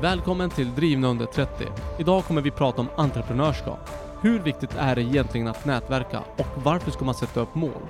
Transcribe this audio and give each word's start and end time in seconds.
Välkommen 0.00 0.50
till 0.50 0.74
Drivna 0.74 1.08
under 1.08 1.26
30. 1.26 1.64
Idag 1.98 2.24
kommer 2.24 2.42
vi 2.42 2.50
prata 2.50 2.80
om 2.80 2.88
entreprenörskap. 2.96 3.90
Hur 4.22 4.38
viktigt 4.38 4.74
är 4.74 4.96
det 4.96 5.02
egentligen 5.02 5.48
att 5.48 5.64
nätverka 5.64 6.20
och 6.20 6.62
varför 6.64 6.90
ska 6.90 7.04
man 7.04 7.14
sätta 7.14 7.40
upp 7.40 7.54
mål? 7.54 7.82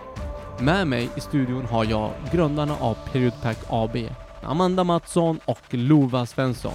Med 0.61 0.87
mig 0.87 1.11
i 1.17 1.21
studion 1.21 1.65
har 1.65 1.85
jag 1.85 2.13
grundarna 2.33 2.77
av 2.77 2.95
Periodpack 3.13 3.59
AB, 3.69 3.97
Amanda 4.43 4.85
Mattsson 4.85 5.41
och 5.45 5.75
Lova 5.75 6.27
Svensson. 6.27 6.73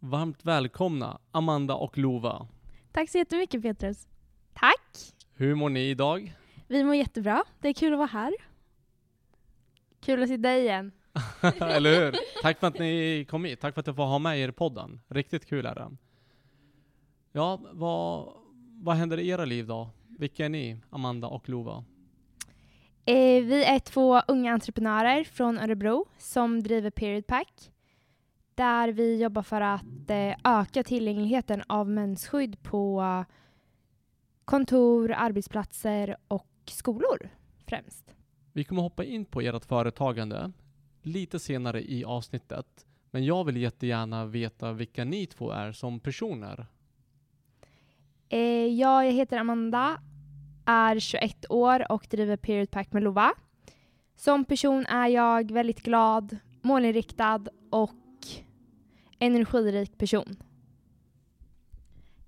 Varmt 0.00 0.44
välkomna 0.44 1.18
Amanda 1.30 1.74
och 1.74 1.98
Lova. 1.98 2.46
Tack 2.92 3.10
så 3.10 3.18
jättemycket 3.18 3.62
Petrus. 3.62 4.08
Tack. 4.54 5.14
Hur 5.34 5.54
mår 5.54 5.68
ni 5.68 5.80
idag? 5.80 6.34
Vi 6.74 6.84
mår 6.84 6.94
jättebra. 6.94 7.44
Det 7.60 7.68
är 7.68 7.72
kul 7.72 7.92
att 7.92 7.98
vara 7.98 8.08
här. 8.08 8.34
Kul 10.00 10.22
att 10.22 10.28
se 10.28 10.36
dig 10.36 10.62
igen. 10.62 10.92
Eller 11.60 12.00
hur? 12.00 12.16
Tack 12.42 12.60
för 12.60 12.66
att 12.66 12.78
ni 12.78 13.26
kom 13.30 13.44
hit. 13.44 13.60
Tack 13.60 13.74
för 13.74 13.80
att 13.80 13.86
jag 13.86 13.96
får 13.96 14.04
ha 14.04 14.18
med 14.18 14.38
er 14.38 14.48
i 14.48 14.52
podden. 14.52 15.00
Riktigt 15.08 15.46
kul 15.46 15.66
är 15.66 15.74
det. 15.74 15.96
Ja, 17.32 17.60
vad, 17.72 18.32
vad 18.82 18.96
händer 18.96 19.18
i 19.18 19.28
era 19.28 19.44
liv 19.44 19.66
då? 19.66 19.90
Vilka 20.18 20.44
är 20.44 20.48
ni, 20.48 20.80
Amanda 20.90 21.28
och 21.28 21.48
Lova? 21.48 21.84
Eh, 23.04 23.44
vi 23.44 23.64
är 23.64 23.78
två 23.78 24.20
unga 24.28 24.52
entreprenörer 24.52 25.24
från 25.24 25.58
Örebro 25.58 26.06
som 26.18 26.62
driver 26.62 26.90
Period 26.90 27.26
Pack. 27.26 27.70
Där 28.54 28.88
vi 28.88 29.22
jobbar 29.22 29.42
för 29.42 29.60
att 29.60 30.10
eh, 30.10 30.36
öka 30.44 30.84
tillgängligheten 30.84 31.62
av 31.66 31.88
mensskydd 31.88 32.62
på 32.62 33.24
kontor, 34.44 35.12
arbetsplatser 35.12 36.16
och 36.28 36.46
skolor 36.70 37.30
främst. 37.66 38.14
Vi 38.52 38.64
kommer 38.64 38.82
hoppa 38.82 39.04
in 39.04 39.24
på 39.24 39.40
ert 39.40 39.64
företagande 39.64 40.52
lite 41.02 41.38
senare 41.38 41.82
i 41.82 42.04
avsnittet. 42.04 42.86
Men 43.10 43.24
jag 43.24 43.44
vill 43.44 43.56
jättegärna 43.56 44.26
veta 44.26 44.72
vilka 44.72 45.04
ni 45.04 45.26
två 45.26 45.50
är 45.50 45.72
som 45.72 46.00
personer. 46.00 46.66
Eh, 48.28 48.66
jag 48.66 49.12
heter 49.12 49.36
Amanda, 49.38 50.00
är 50.66 50.98
21 50.98 51.44
år 51.48 51.92
och 51.92 52.06
driver 52.10 52.36
Period 52.36 52.70
Pack 52.70 52.92
med 52.92 53.02
Lova. 53.02 53.32
Som 54.16 54.44
person 54.44 54.86
är 54.86 55.08
jag 55.08 55.50
väldigt 55.50 55.82
glad, 55.82 56.38
målinriktad 56.62 57.44
och 57.70 58.26
energirik 59.18 59.98
person. 59.98 60.36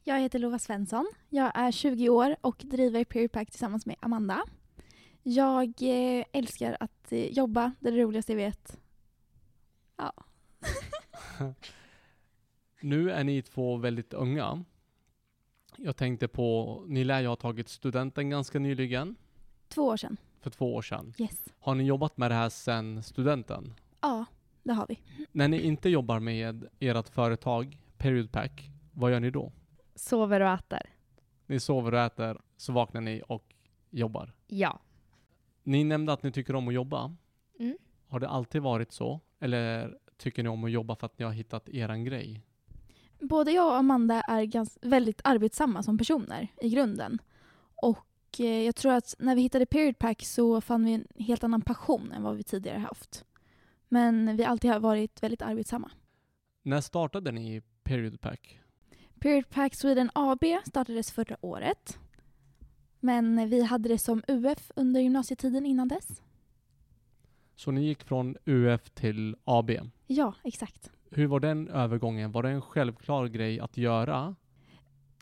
Jag 0.08 0.20
heter 0.20 0.38
Lova 0.38 0.58
Svensson. 0.58 1.06
Jag 1.28 1.52
är 1.54 1.70
20 1.70 2.08
år 2.08 2.36
och 2.40 2.62
driver 2.64 3.04
Peripack 3.04 3.50
tillsammans 3.50 3.86
med 3.86 3.96
Amanda. 4.00 4.42
Jag 5.22 5.68
eh, 5.80 6.24
älskar 6.32 6.76
att 6.80 7.12
eh, 7.12 7.26
jobba, 7.26 7.72
det 7.80 7.88
är 7.88 7.92
det 7.92 8.02
roligaste 8.02 8.32
jag 8.32 8.36
vet. 8.36 8.80
Ja. 9.96 10.12
nu 12.80 13.10
är 13.10 13.24
ni 13.24 13.42
två 13.42 13.76
väldigt 13.76 14.12
unga. 14.12 14.64
Jag 15.76 15.96
tänkte 15.96 16.28
på, 16.28 16.82
ni 16.88 17.04
lär 17.04 17.20
ju 17.20 17.26
ha 17.26 17.36
tagit 17.36 17.68
studenten 17.68 18.30
ganska 18.30 18.58
nyligen. 18.58 19.16
Två 19.68 19.82
år 19.82 19.96
sedan. 19.96 20.16
För 20.40 20.50
två 20.50 20.74
år 20.74 20.82
sedan. 20.82 21.14
Yes. 21.18 21.44
Har 21.58 21.74
ni 21.74 21.84
jobbat 21.84 22.16
med 22.16 22.30
det 22.30 22.34
här 22.34 22.48
sedan 22.48 23.02
studenten? 23.02 23.74
Ja, 24.00 24.24
det 24.62 24.72
har 24.72 24.86
vi. 24.88 24.98
När 25.32 25.48
ni 25.48 25.60
inte 25.60 25.88
jobbar 25.88 26.20
med 26.20 26.68
ert 26.78 27.08
företag, 27.08 27.78
Periodpack, 27.96 28.70
vad 28.92 29.12
gör 29.12 29.20
ni 29.20 29.30
då? 29.30 29.52
Sover 29.96 30.40
och 30.40 30.48
äter. 30.48 30.82
Ni 31.46 31.60
sover 31.60 31.94
och 31.94 32.00
äter, 32.00 32.40
så 32.56 32.72
vaknar 32.72 33.00
ni 33.00 33.22
och 33.28 33.54
jobbar. 33.90 34.32
Ja. 34.46 34.78
Ni 35.62 35.84
nämnde 35.84 36.12
att 36.12 36.22
ni 36.22 36.32
tycker 36.32 36.54
om 36.56 36.68
att 36.68 36.74
jobba. 36.74 37.16
Mm. 37.58 37.78
Har 38.08 38.20
det 38.20 38.28
alltid 38.28 38.62
varit 38.62 38.92
så? 38.92 39.20
Eller 39.40 39.98
tycker 40.16 40.42
ni 40.42 40.48
om 40.48 40.64
att 40.64 40.70
jobba 40.70 40.96
för 40.96 41.06
att 41.06 41.18
ni 41.18 41.24
har 41.24 41.32
hittat 41.32 41.68
eran 41.68 42.04
grej? 42.04 42.42
Både 43.20 43.52
jag 43.52 43.66
och 43.66 43.76
Amanda 43.76 44.20
är 44.20 44.42
gans- 44.42 44.78
väldigt 44.82 45.20
arbetsamma 45.24 45.82
som 45.82 45.98
personer 45.98 46.48
i 46.62 46.68
grunden. 46.68 47.18
Och 47.74 48.40
eh, 48.40 48.62
jag 48.62 48.76
tror 48.76 48.92
att 48.92 49.14
när 49.18 49.34
vi 49.34 49.42
hittade 49.42 49.66
Period 49.66 49.98
Pack 49.98 50.22
så 50.24 50.60
fann 50.60 50.84
vi 50.84 50.92
en 50.92 51.06
helt 51.18 51.44
annan 51.44 51.60
passion 51.60 52.12
än 52.12 52.22
vad 52.22 52.36
vi 52.36 52.42
tidigare 52.42 52.78
haft. 52.78 53.24
Men 53.88 54.36
vi 54.36 54.42
har 54.42 54.50
alltid 54.50 54.70
har 54.70 54.80
varit 54.80 55.22
väldigt 55.22 55.42
arbetsamma. 55.42 55.90
När 56.62 56.80
startade 56.80 57.32
ni 57.32 57.62
Periodpack? 57.82 58.60
Period 59.20 59.48
Pack 59.50 59.74
Sweden 59.74 60.10
AB 60.14 60.44
startades 60.64 61.12
förra 61.12 61.36
året. 61.40 61.98
Men 63.00 63.48
vi 63.50 63.62
hade 63.62 63.88
det 63.88 63.98
som 63.98 64.22
UF 64.28 64.70
under 64.76 65.00
gymnasietiden 65.00 65.66
innan 65.66 65.88
dess. 65.88 66.22
Så 67.56 67.70
ni 67.70 67.86
gick 67.86 68.02
från 68.02 68.36
UF 68.44 68.90
till 68.90 69.36
AB. 69.44 69.70
Ja, 70.06 70.34
exakt. 70.44 70.90
Hur 71.10 71.26
var 71.26 71.40
den 71.40 71.68
övergången? 71.68 72.32
Var 72.32 72.42
det 72.42 72.48
en 72.48 72.62
självklar 72.62 73.26
grej 73.26 73.60
att 73.60 73.76
göra? 73.76 74.34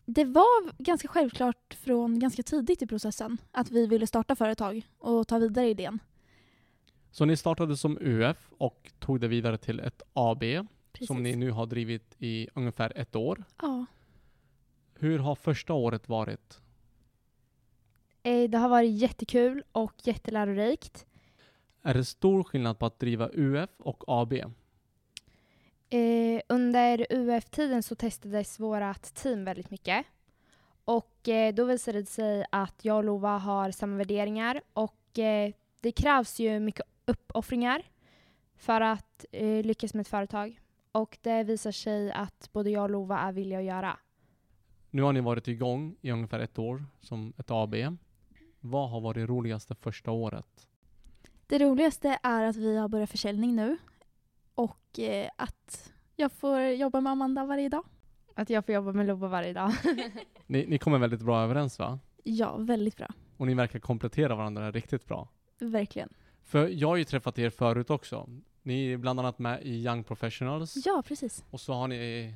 Det 0.06 0.24
var 0.24 0.82
ganska 0.82 1.08
självklart 1.08 1.74
från 1.74 2.18
ganska 2.18 2.42
tidigt 2.42 2.82
i 2.82 2.86
processen 2.86 3.38
att 3.52 3.70
vi 3.70 3.86
ville 3.86 4.06
starta 4.06 4.36
företag 4.36 4.86
och 4.98 5.28
ta 5.28 5.38
vidare 5.38 5.68
idén. 5.68 5.98
Så 7.10 7.24
ni 7.24 7.36
startade 7.36 7.76
som 7.76 7.98
UF 8.00 8.52
och 8.58 8.92
tog 8.98 9.20
det 9.20 9.28
vidare 9.28 9.58
till 9.58 9.80
ett 9.80 10.02
AB 10.12 10.42
Precis. 10.94 11.06
som 11.06 11.22
ni 11.22 11.36
nu 11.36 11.50
har 11.50 11.66
drivit 11.66 12.16
i 12.18 12.48
ungefär 12.54 12.92
ett 12.96 13.16
år. 13.16 13.44
Ja. 13.62 13.86
Hur 14.94 15.18
har 15.18 15.34
första 15.34 15.72
året 15.72 16.08
varit? 16.08 16.60
Eh, 18.22 18.50
det 18.50 18.58
har 18.58 18.68
varit 18.68 18.90
jättekul 18.90 19.62
och 19.72 19.92
jättelärorikt. 20.02 21.06
Är 21.82 21.94
det 21.94 22.04
stor 22.04 22.42
skillnad 22.42 22.78
på 22.78 22.86
att 22.86 22.98
driva 22.98 23.30
UF 23.32 23.70
och 23.78 24.04
AB? 24.06 24.32
Eh, 25.88 26.40
under 26.48 27.06
UF-tiden 27.10 27.82
så 27.82 27.94
testades 27.94 28.60
vårt 28.60 29.14
team 29.14 29.44
väldigt 29.44 29.70
mycket. 29.70 30.06
Och 30.84 31.28
eh, 31.28 31.54
då 31.54 31.64
visade 31.64 32.00
det 32.00 32.06
sig 32.06 32.44
att 32.52 32.84
jag 32.84 32.96
och 32.96 33.04
Lova 33.04 33.38
har 33.38 33.70
samma 33.70 33.96
värderingar 33.96 34.60
och 34.72 35.18
eh, 35.18 35.52
det 35.80 35.92
krävs 35.92 36.40
ju 36.40 36.60
mycket 36.60 36.86
uppoffringar 37.06 37.82
för 38.56 38.80
att 38.80 39.24
lyckas 39.62 39.94
med 39.94 40.00
ett 40.00 40.08
företag. 40.08 40.60
Och 40.94 41.18
det 41.22 41.44
visar 41.44 41.72
sig 41.72 42.12
att 42.12 42.50
både 42.52 42.70
jag 42.70 42.82
och 42.82 42.90
Lova 42.90 43.18
är 43.18 43.32
villiga 43.32 43.58
att 43.58 43.64
göra. 43.64 43.98
Nu 44.90 45.02
har 45.02 45.12
ni 45.12 45.20
varit 45.20 45.48
igång 45.48 45.96
i 46.00 46.10
ungefär 46.10 46.40
ett 46.40 46.58
år 46.58 46.84
som 47.00 47.32
ett 47.36 47.50
AB. 47.50 47.74
Vad 48.60 48.90
har 48.90 49.00
varit 49.00 49.28
roligaste 49.28 49.74
första 49.74 50.10
året? 50.10 50.68
Det 51.46 51.58
roligaste 51.58 52.18
är 52.22 52.44
att 52.44 52.56
vi 52.56 52.76
har 52.76 52.88
börjat 52.88 53.10
försäljning 53.10 53.56
nu 53.56 53.76
och 54.54 54.98
eh, 54.98 55.30
att 55.36 55.92
jag 56.16 56.32
får 56.32 56.60
jobba 56.60 57.00
med 57.00 57.12
Amanda 57.12 57.44
varje 57.44 57.68
dag. 57.68 57.84
Att 58.34 58.50
jag 58.50 58.66
får 58.66 58.74
jobba 58.74 58.92
med 58.92 59.06
Lova 59.06 59.28
varje 59.28 59.52
dag. 59.52 59.72
Ni, 60.46 60.66
ni 60.66 60.78
kommer 60.78 60.98
väldigt 60.98 61.22
bra 61.22 61.42
överens 61.42 61.78
va? 61.78 61.98
Ja, 62.24 62.56
väldigt 62.56 62.96
bra. 62.96 63.08
Och 63.36 63.46
ni 63.46 63.54
verkar 63.54 63.78
komplettera 63.78 64.34
varandra 64.34 64.70
riktigt 64.70 65.06
bra. 65.06 65.28
Verkligen. 65.58 66.08
För 66.42 66.68
jag 66.68 66.88
har 66.88 66.96
ju 66.96 67.04
träffat 67.04 67.38
er 67.38 67.50
förut 67.50 67.90
också. 67.90 68.28
Ni 68.66 68.92
är 68.92 68.96
bland 68.96 69.20
annat 69.20 69.38
med 69.38 69.62
i 69.62 69.84
Young 69.84 70.04
Professionals. 70.04 70.86
Ja, 70.86 71.02
precis. 71.06 71.44
Och 71.50 71.60
så 71.60 71.72
har 71.72 71.88
ni 71.88 72.34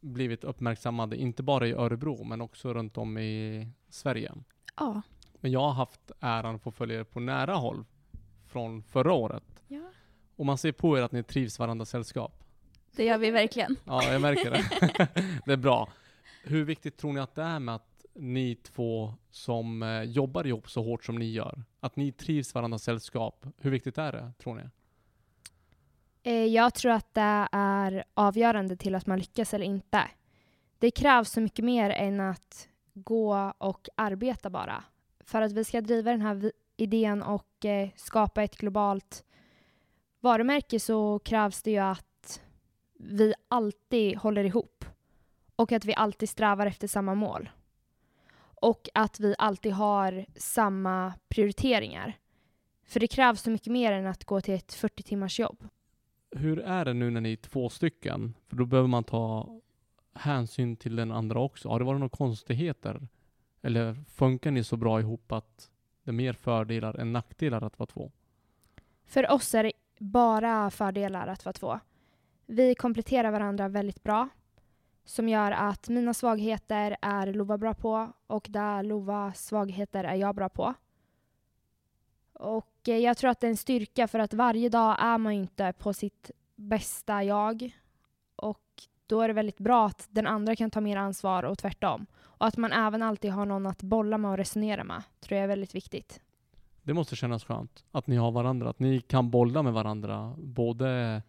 blivit 0.00 0.44
uppmärksammade, 0.44 1.16
inte 1.16 1.42
bara 1.42 1.66
i 1.66 1.72
Örebro, 1.72 2.24
men 2.24 2.40
också 2.40 2.74
runt 2.74 2.98
om 2.98 3.18
i 3.18 3.68
Sverige. 3.88 4.32
Ja. 4.76 5.02
Men 5.34 5.50
jag 5.52 5.60
har 5.60 5.72
haft 5.72 6.10
äran 6.20 6.54
att 6.54 6.62
få 6.62 6.70
följa 6.70 7.00
er 7.00 7.04
på 7.04 7.20
nära 7.20 7.54
håll 7.54 7.84
från 8.46 8.82
förra 8.82 9.12
året. 9.12 9.62
ja. 9.68 9.82
Och 10.36 10.46
man 10.46 10.58
ser 10.58 10.72
på 10.72 10.98
er 10.98 11.02
att 11.02 11.12
ni 11.12 11.22
trivs 11.22 11.58
varandras 11.58 11.90
sällskap. 11.90 12.44
Det 12.96 13.04
gör 13.04 13.18
vi 13.18 13.30
verkligen. 13.30 13.76
Ja, 13.84 14.12
jag 14.12 14.20
märker 14.20 14.50
det. 14.50 15.08
det 15.46 15.52
är 15.52 15.56
bra. 15.56 15.88
Hur 16.44 16.64
viktigt 16.64 16.96
tror 16.96 17.12
ni 17.12 17.20
att 17.20 17.34
det 17.34 17.42
är 17.42 17.58
med 17.58 17.74
att 17.74 18.04
ni 18.14 18.54
två 18.54 19.14
som 19.30 19.82
eh, 19.82 20.02
jobbar 20.02 20.46
ihop 20.46 20.70
så 20.70 20.82
hårt 20.82 21.04
som 21.04 21.16
ni 21.18 21.30
gör, 21.30 21.62
att 21.80 21.96
ni 21.96 22.12
trivs 22.12 22.54
varandras 22.54 22.82
sällskap? 22.82 23.46
Hur 23.58 23.70
viktigt 23.70 23.98
är 23.98 24.12
det, 24.12 24.32
tror 24.38 24.54
ni? 24.54 24.62
Eh, 26.22 26.44
jag 26.46 26.74
tror 26.74 26.92
att 26.92 27.14
det 27.14 27.48
är 27.52 28.04
avgörande 28.14 28.76
till 28.76 28.94
att 28.94 29.06
man 29.06 29.18
lyckas 29.18 29.54
eller 29.54 29.66
inte. 29.66 30.08
Det 30.78 30.90
krävs 30.90 31.30
så 31.30 31.40
mycket 31.40 31.64
mer 31.64 31.90
än 31.90 32.20
att 32.20 32.68
gå 32.94 33.52
och 33.58 33.88
arbeta 33.94 34.50
bara. 34.50 34.84
För 35.20 35.42
att 35.42 35.52
vi 35.52 35.64
ska 35.64 35.80
driva 35.80 36.10
den 36.10 36.20
här 36.20 36.52
idén 36.76 37.22
och 37.22 37.64
eh, 37.64 37.88
skapa 37.96 38.42
ett 38.42 38.56
globalt 38.56 39.24
varumärke 40.20 40.80
så 40.80 41.18
krävs 41.18 41.62
det 41.62 41.70
ju 41.70 41.78
att 41.78 42.42
vi 42.98 43.34
alltid 43.48 44.16
håller 44.16 44.44
ihop. 44.44 44.84
Och 45.56 45.72
att 45.72 45.84
vi 45.84 45.94
alltid 45.94 46.28
strävar 46.28 46.66
efter 46.66 46.88
samma 46.88 47.14
mål. 47.14 47.50
Och 48.60 48.88
att 48.94 49.20
vi 49.20 49.34
alltid 49.38 49.72
har 49.72 50.26
samma 50.36 51.12
prioriteringar. 51.28 52.18
För 52.86 53.00
det 53.00 53.06
krävs 53.06 53.42
så 53.42 53.50
mycket 53.50 53.72
mer 53.72 53.92
än 53.92 54.06
att 54.06 54.24
gå 54.24 54.40
till 54.40 54.54
ett 54.54 54.72
40 54.72 55.02
timmars 55.02 55.40
jobb. 55.40 55.68
Hur 56.30 56.58
är 56.58 56.84
det 56.84 56.94
nu 56.94 57.10
när 57.10 57.20
ni 57.20 57.32
är 57.32 57.36
två 57.36 57.68
stycken? 57.68 58.34
För 58.48 58.56
då 58.56 58.66
behöver 58.66 58.88
man 58.88 59.04
ta 59.04 59.60
hänsyn 60.14 60.76
till 60.76 60.96
den 60.96 61.12
andra 61.12 61.40
också. 61.40 61.68
Har 61.68 61.78
det 61.78 61.84
varit 61.84 62.00
några 62.00 62.16
konstigheter? 62.16 63.08
Eller 63.62 63.94
funkar 63.94 64.50
ni 64.50 64.64
så 64.64 64.76
bra 64.76 65.00
ihop 65.00 65.32
att 65.32 65.70
det 66.04 66.10
är 66.10 66.12
mer 66.12 66.32
fördelar 66.32 66.94
än 66.94 67.12
nackdelar 67.12 67.62
att 67.62 67.78
vara 67.78 67.86
två? 67.86 68.12
För 69.06 69.32
oss 69.32 69.54
är 69.54 69.62
det 69.64 69.72
bara 69.98 70.70
fördelar 70.70 71.26
att 71.26 71.44
vara 71.44 71.52
två. 71.52 71.80
Vi 72.46 72.74
kompletterar 72.74 73.30
varandra 73.30 73.68
väldigt 73.68 74.02
bra. 74.02 74.28
Som 75.04 75.28
gör 75.28 75.52
att 75.52 75.88
mina 75.88 76.14
svagheter 76.14 76.96
är 77.02 77.32
Lova 77.32 77.58
bra 77.58 77.74
på 77.74 78.12
och 78.26 78.46
där 78.50 78.82
Lovas 78.82 79.44
svagheter 79.44 80.04
är 80.04 80.14
jag 80.14 80.34
bra 80.34 80.48
på. 80.48 80.74
Och 82.40 82.88
eh, 82.88 82.96
jag 82.96 83.16
tror 83.16 83.30
att 83.30 83.40
det 83.40 83.46
är 83.46 83.50
en 83.50 83.56
styrka 83.56 84.08
för 84.08 84.18
att 84.18 84.34
varje 84.34 84.68
dag 84.68 84.96
är 84.98 85.18
man 85.18 85.32
inte 85.32 85.72
på 85.78 85.92
sitt 85.92 86.30
bästa 86.56 87.24
jag. 87.24 87.76
Och 88.36 88.62
då 89.06 89.20
är 89.20 89.28
det 89.28 89.34
väldigt 89.34 89.58
bra 89.58 89.86
att 89.86 90.06
den 90.10 90.26
andra 90.26 90.56
kan 90.56 90.70
ta 90.70 90.80
mer 90.80 90.96
ansvar 90.96 91.42
och 91.42 91.58
tvärtom. 91.58 92.06
Och 92.18 92.46
att 92.46 92.56
man 92.56 92.72
även 92.72 93.02
alltid 93.02 93.30
har 93.30 93.46
någon 93.46 93.66
att 93.66 93.82
bolla 93.82 94.18
med 94.18 94.30
och 94.30 94.36
resonera 94.36 94.84
med 94.84 95.02
tror 95.20 95.36
jag 95.36 95.44
är 95.44 95.48
väldigt 95.48 95.74
viktigt. 95.74 96.20
Det 96.82 96.94
måste 96.94 97.16
kännas 97.16 97.44
skönt 97.44 97.84
att 97.90 98.06
ni 98.06 98.16
har 98.16 98.30
varandra, 98.30 98.70
att 98.70 98.78
ni 98.78 99.00
kan 99.00 99.30
bolla 99.30 99.62
med 99.62 99.72
varandra 99.72 100.34
både 100.38 101.22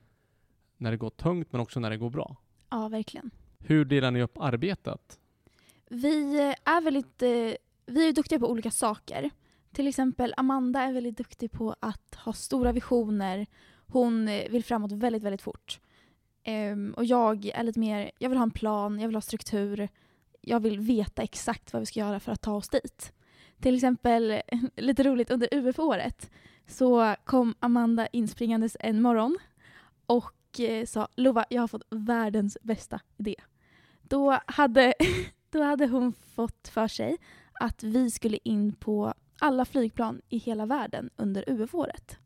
när 0.77 0.91
det 0.91 0.97
går 0.97 1.09
tungt 1.09 1.51
men 1.51 1.61
också 1.61 1.79
när 1.79 1.89
det 1.89 1.97
går 1.97 2.09
bra. 2.09 2.35
Ja, 2.69 2.87
verkligen. 2.87 3.31
Hur 3.59 3.85
delar 3.85 4.11
ni 4.11 4.21
upp 4.21 4.37
arbetet? 4.37 5.19
Vi 5.89 6.39
är 6.63 6.81
väldigt 6.81 7.21
eh, 7.21 7.29
vi 7.85 8.07
är 8.07 8.13
duktiga 8.13 8.39
på 8.39 8.49
olika 8.49 8.71
saker. 8.71 9.29
Till 9.71 9.88
exempel 9.88 10.33
Amanda 10.38 10.81
är 10.81 10.94
väldigt 10.94 11.18
duktig 11.18 11.51
på 11.51 11.75
att 11.79 12.15
ha 12.15 12.33
stora 12.33 12.71
visioner. 12.71 13.47
Hon 13.88 14.27
eh, 14.27 14.50
vill 14.50 14.63
framåt 14.63 14.91
väldigt, 14.91 15.23
väldigt 15.23 15.41
fort. 15.41 15.79
Um, 16.47 16.94
och 16.94 17.06
jag 17.06 17.45
är 17.45 17.63
lite 17.63 17.79
mer, 17.79 18.12
jag 18.19 18.29
vill 18.29 18.38
ha 18.38 18.44
en 18.44 18.51
plan, 18.51 19.00
jag 19.00 19.07
vill 19.07 19.15
ha 19.15 19.21
struktur. 19.21 19.89
Jag 20.41 20.59
vill 20.59 20.79
veta 20.79 21.21
exakt 21.21 21.73
vad 21.73 21.79
vi 21.79 21.85
ska 21.85 22.00
göra 22.00 22.19
för 22.19 22.31
att 22.31 22.41
ta 22.41 22.53
oss 22.53 22.69
dit. 22.69 23.13
Till 23.62 23.75
exempel, 23.75 24.41
lite 24.75 25.03
roligt, 25.03 25.31
under 25.31 25.50
UF-året 25.51 26.31
så 26.68 27.15
kom 27.23 27.56
Amanda 27.59 28.07
inspringandes 28.07 28.77
en 28.79 29.01
morgon 29.01 29.38
och 30.06 30.59
eh, 30.59 30.85
sa 30.85 31.07
Lova, 31.15 31.45
jag 31.50 31.62
har 31.62 31.68
fått 31.68 31.88
världens 31.89 32.57
bästa 32.62 33.00
idé. 33.18 33.35
Då 34.01 34.39
hade, 34.45 34.94
då 35.50 35.63
hade 35.63 35.88
hon 35.88 36.13
fått 36.13 36.68
för 36.68 36.88
sig 36.88 37.18
att 37.53 37.83
vi 37.83 38.12
skulle 38.12 38.38
in 38.44 38.73
på 38.73 39.13
alla 39.41 39.65
flygplan 39.65 40.21
i 40.29 40.38
hela 40.38 40.65
världen 40.65 41.09
under 41.15 41.43
UF-året. 41.47 42.17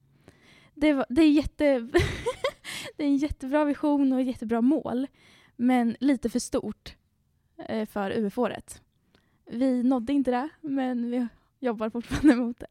Det, 0.74 0.94
var, 0.94 1.06
det, 1.10 1.22
är 1.22 1.32
jätte, 1.32 1.80
det 2.98 3.04
är 3.04 3.08
en 3.08 3.18
jättebra 3.18 3.66
vision 3.66 4.14
och 4.14 4.22
ett 4.22 4.28
jättebra 4.28 4.62
mål, 4.62 5.08
men 5.56 5.96
lite 6.00 6.30
för 6.30 6.40
stort 6.40 6.96
eh, 7.58 7.86
för 7.88 8.12
UF-året. 8.12 8.82
Vi 9.52 9.84
nådde 9.84 10.14
inte 10.14 10.32
det, 10.32 10.50
men 10.62 11.12
vi 11.12 11.28
jobbar 11.60 11.90
fortfarande 11.90 12.36
mot 12.36 12.60
det. 12.60 12.68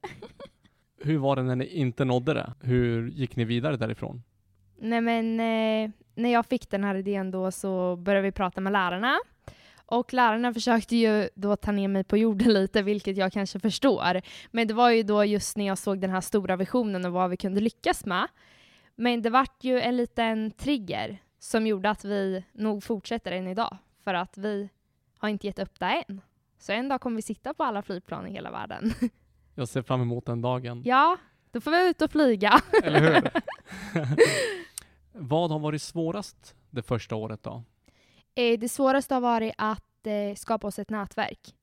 Hur 1.07 1.19
var 1.19 1.37
det 1.37 1.43
när 1.43 1.57
ni 1.57 1.67
inte 1.67 2.05
nådde 2.05 2.35
det? 2.35 2.53
Hur 2.61 3.09
gick 3.09 3.37
ni 3.37 3.45
vidare 3.45 3.77
därifrån? 3.77 4.23
Nej 4.79 5.01
men 5.01 5.41
eh, 5.41 5.91
när 6.15 6.33
jag 6.33 6.47
fick 6.47 6.71
den 6.71 6.85
här 6.85 6.95
idén 6.95 7.31
då 7.31 7.51
så 7.51 7.97
började 7.97 8.23
vi 8.23 8.33
prata 8.33 8.61
med 8.61 8.73
lärarna. 8.73 9.19
Och 9.87 10.13
lärarna 10.13 10.55
försökte 10.55 10.97
ju 10.97 11.29
då 11.35 11.57
ta 11.57 11.73
ner 11.73 11.89
mig 11.89 12.05
på 12.05 12.17
jorden 12.17 12.53
lite, 12.53 12.83
vilket 12.83 13.17
jag 13.17 13.33
kanske 13.33 13.61
förstår. 13.61 14.21
Men 14.51 14.69
det 14.69 14.75
var 14.75 14.91
ju 14.91 15.03
då 15.03 15.25
just 15.25 15.57
när 15.57 15.67
jag 15.67 15.79
såg 15.79 16.01
den 16.01 16.11
här 16.11 16.21
stora 16.21 16.57
visionen 16.57 17.05
och 17.05 17.13
vad 17.13 17.31
vi 17.31 17.37
kunde 17.37 17.61
lyckas 17.61 18.05
med. 18.05 18.29
Men 18.97 19.23
det 19.23 19.31
vart 19.31 19.65
ju 19.65 19.81
en 19.81 19.97
liten 19.97 20.51
trigger 20.51 21.19
som 21.39 21.67
gjorde 21.67 21.91
att 21.91 22.05
vi 22.05 22.45
nog 22.53 22.85
fortsätter 22.85 23.33
än 23.33 23.49
idag. 23.49 23.77
För 24.05 24.15
att 24.15 24.39
vi 24.39 24.69
har 25.19 25.29
inte 25.29 25.47
gett 25.47 25.59
upp 25.59 25.81
det 25.81 26.05
än. 26.09 26.21
Så 26.59 26.73
en 26.73 26.89
dag 26.89 27.01
kommer 27.01 27.17
vi 27.17 27.23
sitta 27.23 27.55
på 27.55 27.65
alla 27.65 27.83
flygplan 27.83 28.27
i 28.27 28.31
hela 28.33 28.51
världen. 28.51 28.93
Jag 29.55 29.69
ser 29.69 29.83
fram 29.83 30.01
emot 30.03 30.27
den 30.27 30.43
dagen. 30.43 30.83
ja, 30.85 31.17
då 31.51 31.61
får 31.61 31.71
vi 31.71 31.89
ut 31.89 32.03
och 32.03 32.11
flyga. 32.11 32.61
Eller 32.83 33.01
hur? 33.01 33.31
Vad 35.13 35.51
har 35.51 35.59
varit 35.59 35.83
svårast 35.83 36.55
det 36.71 36.83
första 36.83 37.17
året 37.17 37.43
då? 37.43 37.65
Eh, 38.35 38.59
Det 38.59 38.69
svåraste 38.69 39.15
har 39.15 39.21
varit 39.21 39.55
att 39.59 40.07
eh, 40.07 40.35
skapa 40.37 40.67
oss 40.67 40.79
ett 40.79 40.91
nätverk. 40.91 41.55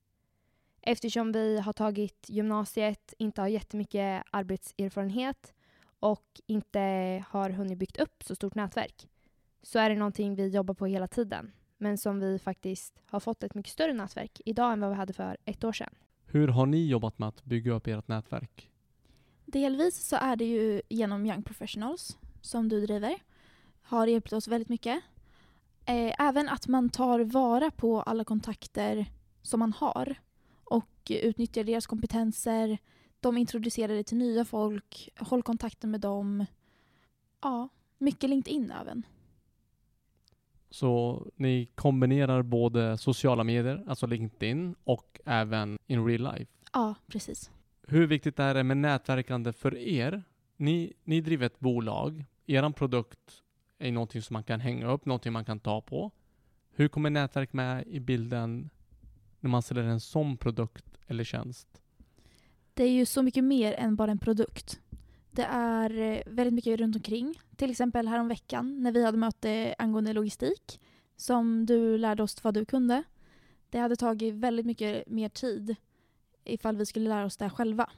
Eftersom 0.80 1.32
vi 1.32 1.58
har 1.60 1.72
tagit 1.72 2.26
gymnasiet, 2.28 3.14
inte 3.18 3.40
har 3.40 3.48
jättemycket 3.48 4.22
arbetserfarenhet 4.30 5.54
och 6.00 6.40
inte 6.46 6.80
har 7.28 7.50
hunnit 7.50 7.78
byggt 7.78 7.96
upp 7.96 8.22
så 8.24 8.34
stort 8.34 8.54
nätverk 8.54 9.08
så 9.62 9.78
är 9.78 9.90
det 9.90 9.96
någonting 9.96 10.34
vi 10.34 10.48
jobbar 10.48 10.74
på 10.74 10.86
hela 10.86 11.08
tiden. 11.08 11.52
Men 11.78 11.98
som 11.98 12.20
vi 12.20 12.38
faktiskt 12.38 13.02
har 13.06 13.20
fått 13.20 13.42
ett 13.42 13.54
mycket 13.54 13.72
större 13.72 13.92
nätverk 13.92 14.40
idag 14.44 14.72
än 14.72 14.80
vad 14.80 14.90
vi 14.90 14.96
hade 14.96 15.12
för 15.12 15.36
ett 15.44 15.64
år 15.64 15.72
sedan. 15.72 15.94
Hur 16.26 16.48
har 16.48 16.66
ni 16.66 16.86
jobbat 16.86 17.18
med 17.18 17.28
att 17.28 17.44
bygga 17.44 17.72
upp 17.72 17.86
ert 17.86 18.08
nätverk? 18.08 18.70
Delvis 19.46 20.08
så 20.08 20.16
är 20.16 20.36
det 20.36 20.44
ju 20.44 20.82
genom 20.88 21.26
Young 21.26 21.42
Professionals 21.42 22.18
som 22.40 22.68
du 22.68 22.86
driver. 22.86 23.16
Har 23.82 24.06
hjälpt 24.06 24.32
oss 24.32 24.48
väldigt 24.48 24.68
mycket. 24.68 25.02
Eh, 25.84 26.14
även 26.18 26.48
att 26.48 26.68
man 26.68 26.90
tar 26.90 27.20
vara 27.20 27.70
på 27.70 28.02
alla 28.02 28.24
kontakter 28.24 29.06
som 29.42 29.60
man 29.60 29.72
har 29.72 30.14
och 30.64 31.10
utnyttjar 31.10 31.64
deras 31.64 31.86
kompetenser. 31.86 32.78
De 33.20 33.36
introducerar 33.38 33.94
dig 33.94 34.04
till 34.04 34.16
nya 34.16 34.44
folk, 34.44 35.08
håll 35.18 35.42
kontakten 35.42 35.90
med 35.90 36.00
dem. 36.00 36.46
Ja, 37.42 37.68
mycket 37.98 38.30
LinkedIn 38.30 38.72
även. 38.80 39.06
Så 40.70 41.26
ni 41.36 41.66
kombinerar 41.74 42.42
både 42.42 42.98
sociala 42.98 43.44
medier, 43.44 43.84
alltså 43.88 44.06
LinkedIn, 44.06 44.74
och 44.84 45.20
även 45.24 45.78
in 45.86 46.06
real 46.06 46.34
life. 46.34 46.52
Ja, 46.72 46.94
precis. 47.06 47.50
Hur 47.86 48.06
viktigt 48.06 48.38
är 48.38 48.54
det 48.54 48.62
med 48.62 48.76
nätverkande 48.76 49.52
för 49.52 49.76
er? 49.76 50.22
Ni, 50.56 50.92
ni 51.04 51.20
driver 51.20 51.46
ett 51.46 51.60
bolag. 51.60 52.24
Er 52.46 52.70
produkt 52.70 53.42
är 53.82 53.92
någonting 53.92 54.22
som 54.22 54.34
man 54.34 54.44
kan 54.44 54.60
hänga 54.60 54.86
upp, 54.86 55.06
någonting 55.06 55.32
man 55.32 55.44
kan 55.44 55.60
ta 55.60 55.80
på. 55.80 56.10
Hur 56.70 56.88
kommer 56.88 57.10
nätverk 57.10 57.52
med 57.52 57.86
i 57.86 58.00
bilden 58.00 58.70
när 59.40 59.50
man 59.50 59.62
säljer 59.62 59.84
en 59.84 60.00
sån 60.00 60.36
produkt 60.36 60.84
eller 61.06 61.24
tjänst? 61.24 61.82
Det 62.74 62.84
är 62.84 62.90
ju 62.90 63.06
så 63.06 63.22
mycket 63.22 63.44
mer 63.44 63.72
än 63.72 63.96
bara 63.96 64.10
en 64.10 64.18
produkt. 64.18 64.80
Det 65.30 65.44
är 65.50 65.98
eh, 65.98 66.22
väldigt 66.26 66.54
mycket 66.54 66.80
runt 66.80 66.96
omkring. 66.96 67.34
Till 67.56 67.70
exempel 67.70 68.08
häromveckan 68.08 68.82
när 68.82 68.92
vi 68.92 69.04
hade 69.04 69.18
möte 69.18 69.74
angående 69.78 70.12
logistik 70.12 70.80
som 71.16 71.66
du 71.66 71.98
lärde 71.98 72.22
oss 72.22 72.44
vad 72.44 72.54
du 72.54 72.64
kunde. 72.64 73.02
Det 73.70 73.78
hade 73.78 73.96
tagit 73.96 74.34
väldigt 74.34 74.66
mycket 74.66 75.08
mer 75.08 75.28
tid 75.28 75.76
ifall 76.44 76.76
vi 76.76 76.86
skulle 76.86 77.08
lära 77.08 77.24
oss 77.24 77.36
det 77.36 77.50
själva. 77.50 77.90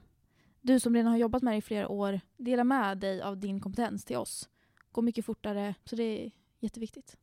Du 0.61 0.80
som 0.80 0.94
redan 0.94 1.11
har 1.11 1.18
jobbat 1.18 1.42
med 1.42 1.54
det 1.54 1.59
i 1.59 1.62
flera 1.62 1.88
år, 1.88 2.20
dela 2.37 2.64
med 2.64 2.99
dig 2.99 3.23
av 3.23 3.38
din 3.38 3.61
kompetens 3.61 4.04
till 4.04 4.16
oss. 4.16 4.49
Gå 4.94 5.02
mycket 5.02 5.24
fortare, 5.24 5.74
så 5.84 5.96
det 5.96 6.02
är 6.02 6.30
jätteviktigt. 6.60 7.16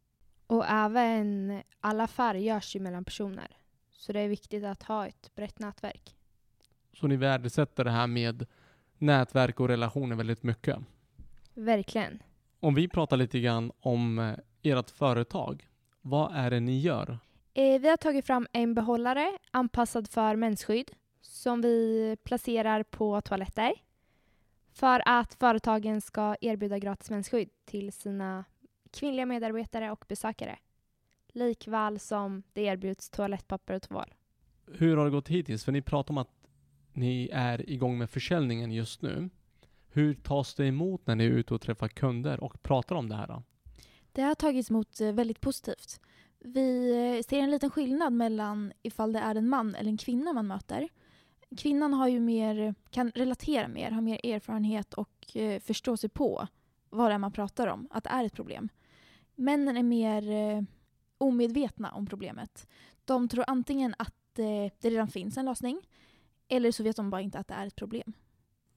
Och 0.47 0.65
även 0.67 1.61
alla 1.79 2.03
affärer 2.03 2.39
görs 2.39 2.75
ju 2.75 2.79
mellan 2.79 3.05
personer. 3.05 3.57
Så 3.91 4.13
det 4.13 4.19
är 4.19 4.27
viktigt 4.27 4.63
att 4.63 4.83
ha 4.83 5.07
ett 5.07 5.35
brett 5.35 5.59
nätverk. 5.59 6.15
Så 6.93 7.07
ni 7.07 7.15
värdesätter 7.15 7.83
det 7.83 7.91
här 7.91 8.07
med 8.07 8.45
nätverk 8.97 9.59
och 9.59 9.67
relationer 9.67 10.15
väldigt 10.15 10.43
mycket. 10.43 10.77
Verkligen. 11.53 12.23
Om 12.59 12.75
vi 12.75 12.87
pratar 12.87 13.17
lite 13.17 13.39
grann 13.39 13.71
om 13.79 14.19
eh, 14.19 14.33
ert 14.61 14.89
företag. 14.89 15.67
Vad 16.01 16.35
är 16.35 16.51
det 16.51 16.59
ni 16.59 16.79
gör? 16.79 17.19
Eh, 17.53 17.81
vi 17.81 17.89
har 17.89 17.97
tagit 17.97 18.25
fram 18.25 18.47
en 18.51 18.73
behållare 18.73 19.37
anpassad 19.51 20.07
för 20.07 20.35
mensskydd 20.35 20.91
som 21.21 21.61
vi 21.61 22.17
placerar 22.23 22.83
på 22.83 23.21
toaletter 23.21 23.73
för 24.73 25.01
att 25.05 25.33
företagen 25.33 26.01
ska 26.01 26.35
erbjuda 26.41 26.79
gratis 26.79 27.09
mensskydd 27.09 27.49
till 27.65 27.93
sina 27.93 28.45
kvinnliga 28.91 29.25
medarbetare 29.25 29.91
och 29.91 30.05
besökare. 30.07 30.59
Likväl 31.27 31.99
som 31.99 32.43
det 32.53 32.61
erbjuds 32.61 33.09
toalettpapper 33.09 33.73
och 33.73 33.81
tvål. 33.81 34.13
Hur 34.71 34.97
har 34.97 35.05
det 35.05 35.11
gått 35.11 35.27
hittills? 35.27 35.65
För 35.65 35.71
ni 35.71 35.81
pratar 35.81 36.13
om 36.13 36.17
att 36.17 36.47
ni 36.93 37.29
är 37.33 37.69
igång 37.69 37.97
med 37.97 38.09
försäljningen 38.09 38.71
just 38.71 39.01
nu. 39.01 39.29
Hur 39.89 40.13
tas 40.13 40.55
det 40.55 40.65
emot 40.65 41.07
när 41.07 41.15
ni 41.15 41.25
är 41.25 41.29
ute 41.29 41.53
och 41.53 41.61
träffar 41.61 41.87
kunder 41.87 42.43
och 42.43 42.63
pratar 42.63 42.95
om 42.95 43.09
det 43.09 43.15
här? 43.15 43.27
Då? 43.27 43.43
Det 44.11 44.21
har 44.21 44.35
tagits 44.35 44.69
emot 44.69 45.01
eh, 45.01 45.11
väldigt 45.11 45.41
positivt. 45.41 45.99
Vi 46.39 46.91
eh, 47.17 47.23
ser 47.29 47.39
en 47.39 47.51
liten 47.51 47.69
skillnad 47.69 48.13
mellan 48.13 48.73
ifall 48.81 49.13
det 49.13 49.19
är 49.19 49.35
en 49.35 49.49
man 49.49 49.75
eller 49.75 49.89
en 49.89 49.97
kvinna 49.97 50.33
man 50.33 50.47
möter. 50.47 50.89
Kvinnan 51.57 51.93
har 51.93 52.07
ju 52.07 52.19
mer, 52.19 52.75
kan 52.89 53.11
relatera 53.15 53.67
mer, 53.67 53.91
har 53.91 54.01
mer 54.01 54.25
erfarenhet 54.25 54.93
och 54.93 55.37
eh, 55.37 55.59
förstår 55.59 55.95
sig 55.95 56.09
på 56.09 56.47
vad 56.89 57.11
det 57.11 57.13
är 57.13 57.17
man 57.17 57.31
pratar 57.31 57.67
om, 57.67 57.87
att 57.91 58.03
det 58.03 58.09
är 58.09 58.23
ett 58.23 58.33
problem. 58.33 58.69
Männen 59.35 59.77
är 59.77 59.83
mer 59.83 60.31
eh, 60.31 60.63
omedvetna 61.17 61.91
om 61.91 62.05
problemet. 62.05 62.67
De 63.05 63.27
tror 63.27 63.43
antingen 63.47 63.95
att 63.97 64.39
eh, 64.39 64.71
det 64.81 64.89
redan 64.89 65.07
finns 65.07 65.37
en 65.37 65.45
lösning 65.45 65.81
eller 66.47 66.71
så 66.71 66.83
vet 66.83 66.95
de 66.95 67.09
bara 67.09 67.21
inte 67.21 67.39
att 67.39 67.47
det 67.47 67.53
är 67.53 67.67
ett 67.67 67.75
problem. 67.75 68.13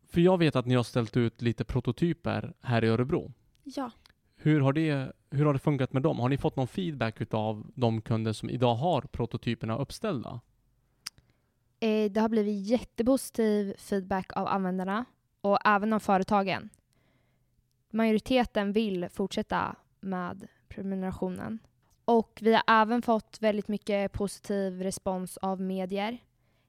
För 0.08 0.20
jag 0.20 0.38
vet 0.38 0.56
att 0.56 0.66
ni 0.66 0.74
har 0.74 0.82
ställt 0.82 1.16
ut 1.16 1.42
lite 1.42 1.64
prototyper 1.64 2.54
här 2.60 2.84
i 2.84 2.88
Örebro. 2.88 3.32
Ja, 3.64 3.90
Hur 4.36 4.60
har 4.60 4.72
det, 4.72 5.12
hur 5.30 5.44
har 5.44 5.52
det 5.52 5.58
funkat 5.58 5.92
med 5.92 6.02
dem? 6.02 6.18
Har 6.18 6.28
ni 6.28 6.38
fått 6.38 6.56
någon 6.56 6.68
feedback 6.68 7.20
utav 7.20 7.70
de 7.74 8.00
kunder 8.00 8.32
som 8.32 8.50
idag 8.50 8.74
har 8.74 9.00
prototyperna 9.00 9.78
uppställda? 9.78 10.40
Eh, 11.80 12.10
det 12.10 12.20
har 12.20 12.28
blivit 12.28 12.66
jättepositiv 12.66 13.74
feedback 13.78 14.32
av 14.36 14.46
användarna 14.46 15.04
och 15.40 15.58
även 15.64 15.92
av 15.92 16.00
företagen. 16.00 16.70
Majoriteten 17.90 18.72
vill 18.72 19.08
fortsätta 19.08 19.76
med 20.00 20.48
prenumerationen. 20.68 21.58
Och 22.04 22.38
vi 22.42 22.54
har 22.54 22.62
även 22.66 23.02
fått 23.02 23.38
väldigt 23.40 23.68
mycket 23.68 24.12
positiv 24.12 24.82
respons 24.82 25.36
av 25.36 25.60
medier. 25.60 26.18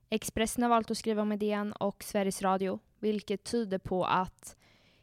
Expressen 0.09 0.63
har 0.63 0.69
valt 0.69 0.91
att 0.91 0.97
skriva 0.97 1.21
om 1.21 1.31
idén 1.31 1.73
och 1.73 2.03
Sveriges 2.03 2.41
Radio, 2.41 2.79
vilket 2.99 3.43
tyder 3.43 3.77
på 3.77 4.05
att 4.05 4.55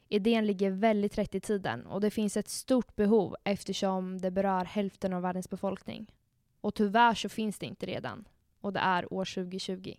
idén 0.09 0.47
ligger 0.47 0.71
väldigt 0.71 1.19
rätt 1.19 1.35
i 1.35 1.41
tiden 1.41 1.87
och 1.87 2.01
det 2.01 2.11
finns 2.11 2.37
ett 2.37 2.49
stort 2.49 2.97
behov 2.97 3.37
eftersom 3.45 4.21
det 4.21 4.31
berör 4.31 4.65
hälften 4.65 5.13
av 5.13 5.23
världens 5.23 5.51
befolkning. 5.51 6.13
Och 6.61 6.75
tyvärr 6.75 7.15
så 7.15 7.29
finns 7.29 7.59
det 7.59 7.67
inte 7.67 7.87
redan. 7.87 8.25
Och 8.63 8.73
det 8.73 8.81
är 8.81 9.13
år 9.13 9.25
2020. 9.25 9.95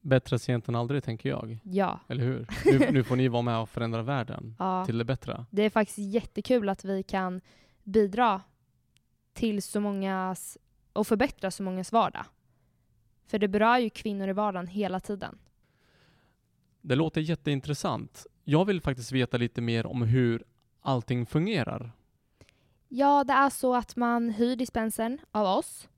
Bättre 0.00 0.38
sent 0.38 0.68
än 0.68 0.74
aldrig, 0.74 1.04
tänker 1.04 1.28
jag. 1.28 1.58
Ja. 1.64 2.00
Eller 2.08 2.24
hur? 2.24 2.46
Nu, 2.78 2.90
nu 2.92 3.04
får 3.04 3.16
ni 3.16 3.28
vara 3.28 3.42
med 3.42 3.58
och 3.58 3.68
förändra 3.68 4.02
världen 4.02 4.54
ja. 4.58 4.86
till 4.86 4.98
det 4.98 5.04
bättre. 5.04 5.44
Det 5.50 5.62
är 5.62 5.70
faktiskt 5.70 5.98
jättekul 5.98 6.68
att 6.68 6.84
vi 6.84 7.02
kan 7.02 7.40
bidra 7.82 8.40
till 9.32 9.62
så 9.62 9.80
mångas 9.80 10.58
och 10.92 11.06
förbättra 11.06 11.50
så 11.50 11.62
mångas 11.62 11.92
vardag. 11.92 12.24
För 13.26 13.38
det 13.38 13.48
berör 13.48 13.78
ju 13.78 13.90
kvinnor 13.90 14.28
i 14.28 14.32
vardagen 14.32 14.66
hela 14.66 15.00
tiden. 15.00 15.38
Det 16.80 16.94
låter 16.94 17.20
jätteintressant. 17.20 18.26
Jag 18.44 18.64
vill 18.64 18.80
faktiskt 18.80 19.12
veta 19.12 19.36
lite 19.36 19.60
mer 19.60 19.86
om 19.86 20.02
hur 20.02 20.44
allting 20.80 21.26
fungerar. 21.26 21.92
Ja, 22.88 23.24
det 23.24 23.32
är 23.32 23.50
så 23.50 23.74
att 23.74 23.96
man 23.96 24.30
hyr 24.30 24.56
dispensen 24.56 25.18
av 25.30 25.58
oss. 25.58 25.88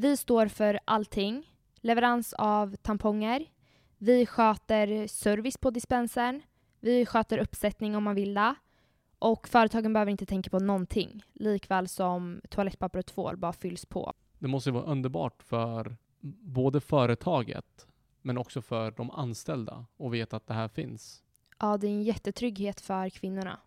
Vi 0.00 0.16
står 0.16 0.46
för 0.46 0.78
allting. 0.84 1.54
Leverans 1.80 2.32
av 2.32 2.76
tamponger. 2.76 3.46
Vi 3.98 4.26
sköter 4.26 5.06
service 5.06 5.56
på 5.56 5.70
dispensen. 5.70 6.42
Vi 6.80 7.06
sköter 7.06 7.38
uppsättning 7.38 7.96
om 7.96 8.04
man 8.04 8.14
vill 8.14 8.34
det. 8.34 8.54
Och 9.18 9.48
företagen 9.48 9.92
behöver 9.92 10.10
inte 10.10 10.26
tänka 10.26 10.50
på 10.50 10.58
någonting. 10.58 11.22
Likväl 11.32 11.88
som 11.88 12.40
toalettpapper 12.48 12.98
och 12.98 13.06
tvål 13.06 13.36
bara 13.36 13.52
fylls 13.52 13.86
på. 13.86 14.12
Det 14.38 14.48
måste 14.48 14.70
ju 14.70 14.74
vara 14.74 14.84
underbart 14.84 15.42
för 15.42 15.96
både 16.42 16.80
företaget 16.80 17.86
men 18.22 18.38
också 18.38 18.62
för 18.62 18.90
de 18.90 19.10
anställda 19.10 19.84
att 19.98 20.12
veta 20.12 20.36
att 20.36 20.46
det 20.46 20.54
här 20.54 20.68
finns. 20.68 21.22
Ja, 21.58 21.76
det 21.76 21.86
är 21.86 21.90
en 21.90 22.02
jättetrygghet 22.02 22.80
för 22.80 23.08
kvinnorna. 23.08 23.58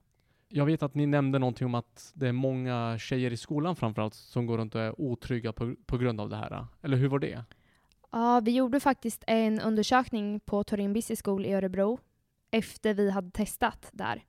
Jag 0.54 0.66
vet 0.66 0.84
att 0.84 0.96
ni 0.96 1.06
nämnde 1.06 1.40
någonting 1.40 1.66
om 1.66 1.76
att 1.76 2.12
det 2.16 2.28
är 2.28 2.32
många 2.32 2.98
tjejer 3.00 3.34
i 3.34 3.38
skolan 3.38 3.76
framförallt 3.76 4.14
som 4.14 4.46
går 4.46 4.58
runt 4.58 4.76
och 4.76 4.82
är 4.82 5.02
otrygga 5.02 5.54
på, 5.54 5.76
på 5.86 5.98
grund 5.98 6.22
av 6.22 6.30
det 6.30 6.36
här. 6.36 6.66
Eller 6.82 6.98
hur 6.98 7.08
var 7.08 7.20
det? 7.20 7.44
Ja, 8.12 8.40
vi 8.40 8.52
gjorde 8.52 8.80
faktiskt 8.80 9.24
en 9.28 9.60
undersökning 9.60 10.40
på 10.40 10.64
Torin 10.64 10.94
Business 10.94 11.22
School 11.22 11.46
i 11.46 11.54
Örebro 11.54 12.00
efter 12.52 12.94
vi 12.94 13.12
hade 13.12 13.32
testat 13.32 13.90
där. 13.92 14.24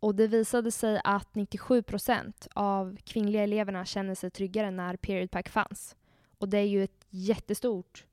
Och 0.00 0.14
det 0.14 0.26
visade 0.26 0.70
sig 0.70 1.00
att 1.04 1.34
97 1.34 1.82
procent 1.82 2.48
av 2.54 2.96
kvinnliga 3.04 3.42
eleverna 3.42 3.84
kände 3.84 4.16
sig 4.16 4.30
tryggare 4.30 4.70
när 4.70 4.96
Period 4.96 5.30
Pack 5.30 5.48
fanns. 5.48 5.96
Och 6.38 6.48
det 6.48 6.58
är 6.58 6.66
ju 6.66 6.84
ett 6.84 7.06
jättestort 7.10 8.06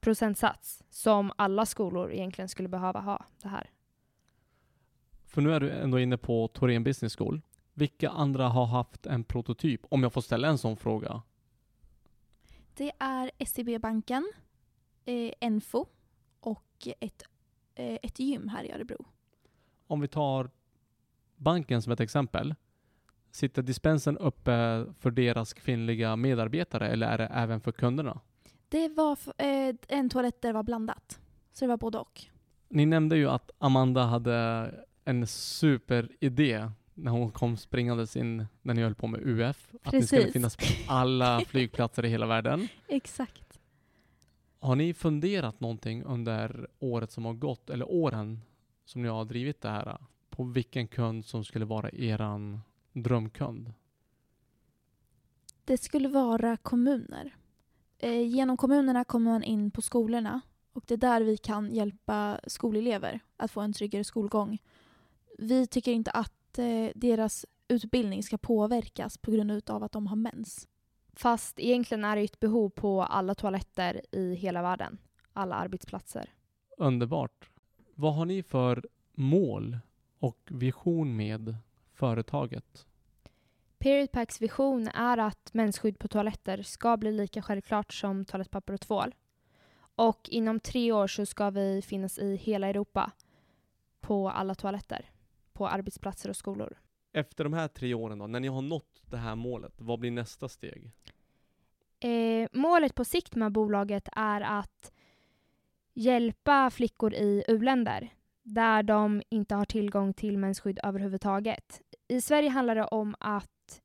procentsats 0.00 0.84
som 0.90 1.32
alla 1.36 1.66
skolor 1.66 2.12
egentligen 2.12 2.48
skulle 2.48 2.68
behöva 2.68 3.00
ha 3.00 3.24
det 3.42 3.48
här. 3.48 3.70
För 5.32 5.42
nu 5.42 5.54
är 5.54 5.60
du 5.60 5.70
ändå 5.70 6.00
inne 6.00 6.16
på 6.16 6.48
Torén 6.48 6.84
Business 6.84 7.16
School. 7.16 7.40
Vilka 7.74 8.10
andra 8.10 8.48
har 8.48 8.66
haft 8.66 9.06
en 9.06 9.24
prototyp? 9.24 9.80
Om 9.88 10.02
jag 10.02 10.12
får 10.12 10.20
ställa 10.20 10.48
en 10.48 10.58
sån 10.58 10.76
fråga. 10.76 11.22
Det 12.74 12.92
är 12.98 13.30
SEB-banken, 13.38 14.32
eh, 15.04 15.32
Enfo 15.40 15.86
och 16.40 16.88
ett, 17.00 17.22
eh, 17.74 17.98
ett 18.02 18.18
gym 18.18 18.48
här 18.48 18.64
i 18.64 18.72
Örebro. 18.72 19.04
Om 19.86 20.00
vi 20.00 20.08
tar 20.08 20.50
banken 21.36 21.82
som 21.82 21.92
ett 21.92 22.00
exempel. 22.00 22.54
Sitter 23.30 23.62
dispensen 23.62 24.18
uppe 24.18 24.86
för 24.98 25.10
deras 25.10 25.52
kvinnliga 25.52 26.16
medarbetare 26.16 26.88
eller 26.88 27.06
är 27.06 27.18
det 27.18 27.26
även 27.26 27.60
för 27.60 27.72
kunderna? 27.72 28.20
Det 28.68 28.88
var 28.88 29.18
eh, 29.38 29.74
en 29.88 30.10
toalett 30.10 30.42
där 30.42 30.48
det 30.48 30.52
var 30.52 30.62
blandat. 30.62 31.20
Så 31.52 31.64
det 31.64 31.68
var 31.68 31.76
både 31.76 31.98
och. 31.98 32.20
Ni 32.68 32.86
nämnde 32.86 33.16
ju 33.16 33.28
att 33.28 33.50
Amanda 33.58 34.02
hade 34.02 34.70
en 35.04 35.26
superidé 35.26 36.70
när 36.94 37.10
hon 37.10 37.30
kom 37.30 37.56
springandes 37.56 38.16
in 38.16 38.46
när 38.62 38.74
ni 38.74 38.82
höll 38.82 38.94
på 38.94 39.06
med 39.06 39.20
UF. 39.26 39.70
Att 39.82 39.92
ni 39.92 40.02
skulle 40.02 40.20
Precis. 40.20 40.32
finnas 40.32 40.56
på 40.56 40.64
alla 40.92 41.40
flygplatser 41.40 42.04
i 42.04 42.08
hela 42.08 42.26
världen. 42.26 42.68
Exakt. 42.88 43.60
Har 44.58 44.76
ni 44.76 44.94
funderat 44.94 45.60
någonting 45.60 46.04
under 46.04 46.68
året 46.78 47.10
som 47.10 47.24
har 47.24 47.32
gått, 47.32 47.70
eller 47.70 47.90
åren 47.90 48.40
som 48.84 49.02
ni 49.02 49.08
har 49.08 49.24
drivit 49.24 49.60
det 49.60 49.68
här, 49.68 49.98
på 50.30 50.44
vilken 50.44 50.88
kund 50.88 51.24
som 51.24 51.44
skulle 51.44 51.64
vara 51.64 51.90
eran 51.90 52.60
drömkund? 52.92 53.72
Det 55.64 55.78
skulle 55.78 56.08
vara 56.08 56.56
kommuner. 56.56 57.36
Eh, 57.98 58.28
genom 58.28 58.56
kommunerna 58.56 59.04
kommer 59.04 59.30
man 59.30 59.42
in 59.42 59.70
på 59.70 59.82
skolorna 59.82 60.40
och 60.72 60.84
det 60.86 60.94
är 60.94 60.98
där 60.98 61.20
vi 61.20 61.36
kan 61.36 61.72
hjälpa 61.74 62.40
skolelever 62.46 63.20
att 63.36 63.50
få 63.50 63.60
en 63.60 63.72
tryggare 63.72 64.04
skolgång. 64.04 64.58
Vi 65.38 65.66
tycker 65.66 65.92
inte 65.92 66.10
att 66.10 66.58
eh, 66.58 66.90
deras 66.94 67.46
utbildning 67.68 68.22
ska 68.22 68.38
påverkas 68.38 69.18
på 69.18 69.30
grund 69.30 69.70
av 69.70 69.84
att 69.84 69.92
de 69.92 70.06
har 70.06 70.16
mens. 70.16 70.68
Fast 71.12 71.60
egentligen 71.60 72.04
är 72.04 72.16
det 72.16 72.22
ett 72.22 72.40
behov 72.40 72.70
på 72.70 73.02
alla 73.02 73.34
toaletter 73.34 74.00
i 74.12 74.34
hela 74.34 74.62
världen. 74.62 74.98
Alla 75.32 75.54
arbetsplatser. 75.54 76.30
Underbart. 76.78 77.50
Vad 77.94 78.14
har 78.14 78.24
ni 78.24 78.42
för 78.42 78.86
mål 79.12 79.78
och 80.18 80.38
vision 80.50 81.16
med 81.16 81.56
företaget? 81.92 82.86
Period 83.78 84.12
Packs 84.12 84.40
vision 84.40 84.88
är 84.88 85.18
att 85.18 85.54
mensskydd 85.54 85.98
på 85.98 86.08
toaletter 86.08 86.62
ska 86.62 86.96
bli 86.96 87.12
lika 87.12 87.42
självklart 87.42 87.92
som 87.92 88.24
toalettpapper 88.24 88.72
och 88.72 88.80
tvål. 88.80 89.14
Och 89.94 90.28
inom 90.28 90.60
tre 90.60 90.92
år 90.92 91.06
så 91.06 91.26
ska 91.26 91.50
vi 91.50 91.82
finnas 91.82 92.18
i 92.18 92.36
hela 92.36 92.68
Europa 92.68 93.12
på 94.00 94.30
alla 94.30 94.54
toaletter, 94.54 95.10
på 95.52 95.68
arbetsplatser 95.68 96.28
och 96.28 96.36
skolor. 96.36 96.78
Efter 97.12 97.44
de 97.44 97.52
här 97.52 97.68
tre 97.68 97.94
åren 97.94 98.18
då, 98.18 98.26
när 98.26 98.40
ni 98.40 98.48
har 98.48 98.62
nått 98.62 99.02
det 99.10 99.16
här 99.16 99.34
målet, 99.34 99.72
vad 99.76 99.98
blir 99.98 100.10
nästa 100.10 100.48
steg? 100.48 100.90
Eh, 102.00 102.48
målet 102.52 102.94
på 102.94 103.04
sikt 103.04 103.34
med 103.34 103.52
bolaget 103.52 104.08
är 104.12 104.40
att 104.40 104.92
hjälpa 105.94 106.70
flickor 106.70 107.14
i 107.14 107.44
u-länder 107.48 108.08
där 108.42 108.82
de 108.82 109.22
inte 109.28 109.54
har 109.54 109.64
tillgång 109.64 110.14
till 110.14 110.38
mensskydd 110.38 110.80
överhuvudtaget. 110.82 111.80
I 112.08 112.20
Sverige 112.20 112.48
handlar 112.48 112.74
det 112.74 112.84
om 112.84 113.14
att 113.20 113.82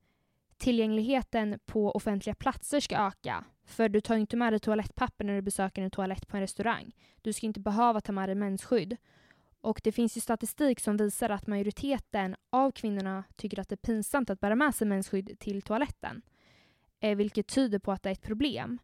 tillgängligheten 0.58 1.60
på 1.66 1.92
offentliga 1.92 2.36
platser 2.36 2.80
ska 2.80 2.98
öka. 2.98 3.46
För 3.66 3.90
du 3.90 4.02
tar 4.02 4.16
inte 4.16 4.38
med 4.38 4.54
dig 4.54 4.60
toalettpapper 4.60 5.26
när 5.26 5.36
du 5.36 5.42
besöker 5.42 5.82
en 5.82 5.92
toalett 5.92 6.28
på 6.28 6.38
en 6.38 6.42
restaurang. 6.42 6.92
Du 7.22 7.34
ska 7.34 7.46
inte 7.46 7.60
behöva 7.60 8.02
ta 8.02 8.12
med 8.12 8.30
dig 8.30 8.36
mensskydd. 8.36 8.98
Och 9.68 9.82
det 9.84 9.92
finns 9.92 10.18
ju 10.18 10.22
statistik 10.22 10.80
som 10.80 10.98
visar 10.98 11.30
att 11.30 11.48
majoriteten 11.48 12.36
av 12.50 12.72
kvinnorna 12.72 13.24
tycker 13.36 13.60
att 13.60 13.70
det 13.70 13.76
är 13.76 13.88
pinsamt 13.88 14.30
att 14.30 14.40
bära 14.40 14.56
med 14.56 14.76
sig 14.76 14.88
mensskydd 14.88 15.40
till 15.40 15.62
toaletten. 15.62 16.22
Eh, 17.00 17.18
vilket 17.18 17.48
tyder 17.48 17.80
på 17.80 17.92
att 17.92 18.04
det 18.04 18.10
är 18.10 18.14
ett 18.14 18.22
problem. 18.22 18.80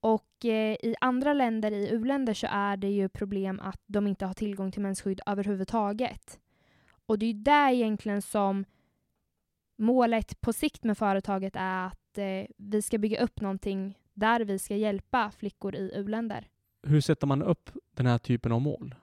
Och 0.00 0.44
eh, 0.44 0.76
i 0.82 0.94
andra 1.00 1.32
länder, 1.32 1.72
i 1.72 1.90
u-länder, 1.90 2.34
så 2.34 2.46
är 2.50 2.76
det 2.76 2.90
ju 2.90 3.08
problem 3.08 3.60
att 3.60 3.82
de 3.86 4.06
inte 4.06 4.26
har 4.26 4.34
tillgång 4.34 4.72
till 4.72 4.82
mensskydd 4.82 5.20
överhuvudtaget. 5.26 6.40
Och 7.06 7.18
det 7.18 7.26
är 7.26 7.32
ju 7.32 7.42
där 7.42 7.72
egentligen 7.72 8.22
som 8.22 8.64
målet 9.78 10.40
på 10.40 10.52
sikt 10.52 10.84
med 10.84 10.98
företaget 10.98 11.56
är 11.56 11.86
att 11.86 12.18
eh, 12.18 12.54
vi 12.56 12.82
ska 12.82 12.98
bygga 12.98 13.20
upp 13.20 13.40
någonting 13.40 13.98
där 14.14 14.40
vi 14.40 14.58
ska 14.58 14.76
hjälpa 14.76 15.30
flickor 15.30 15.74
i 15.74 15.92
u-länder. 15.94 16.48
Hur 16.82 17.00
sätter 17.00 17.26
man 17.26 17.42
upp 17.42 17.70
den 17.94 18.06
här 18.06 18.18
typen 18.18 18.52
av 18.52 18.60
mål? 18.60 18.94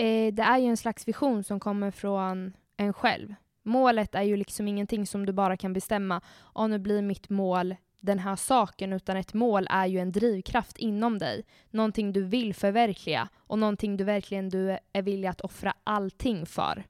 Eh, 0.00 0.32
det 0.32 0.42
är 0.42 0.58
ju 0.58 0.66
en 0.66 0.76
slags 0.76 1.08
vision 1.08 1.44
som 1.44 1.60
kommer 1.60 1.90
från 1.90 2.52
en 2.76 2.92
själv. 2.92 3.34
Målet 3.62 4.14
är 4.14 4.22
ju 4.22 4.36
liksom 4.36 4.68
ingenting 4.68 5.06
som 5.06 5.26
du 5.26 5.32
bara 5.32 5.56
kan 5.56 5.72
bestämma, 5.72 6.20
ja 6.54 6.66
nu 6.66 6.78
blir 6.78 7.02
mitt 7.02 7.28
mål 7.30 7.74
den 8.00 8.18
här 8.18 8.36
saken, 8.36 8.92
utan 8.92 9.16
ett 9.16 9.34
mål 9.34 9.66
är 9.70 9.86
ju 9.86 9.98
en 9.98 10.12
drivkraft 10.12 10.78
inom 10.78 11.18
dig. 11.18 11.42
Någonting 11.70 12.12
du 12.12 12.22
vill 12.22 12.54
förverkliga 12.54 13.28
och 13.36 13.58
någonting 13.58 13.96
du 13.96 14.04
verkligen 14.04 14.48
du 14.48 14.78
är 14.92 15.02
villig 15.02 15.28
att 15.28 15.40
offra 15.40 15.74
allting 15.84 16.46
för. 16.46 16.84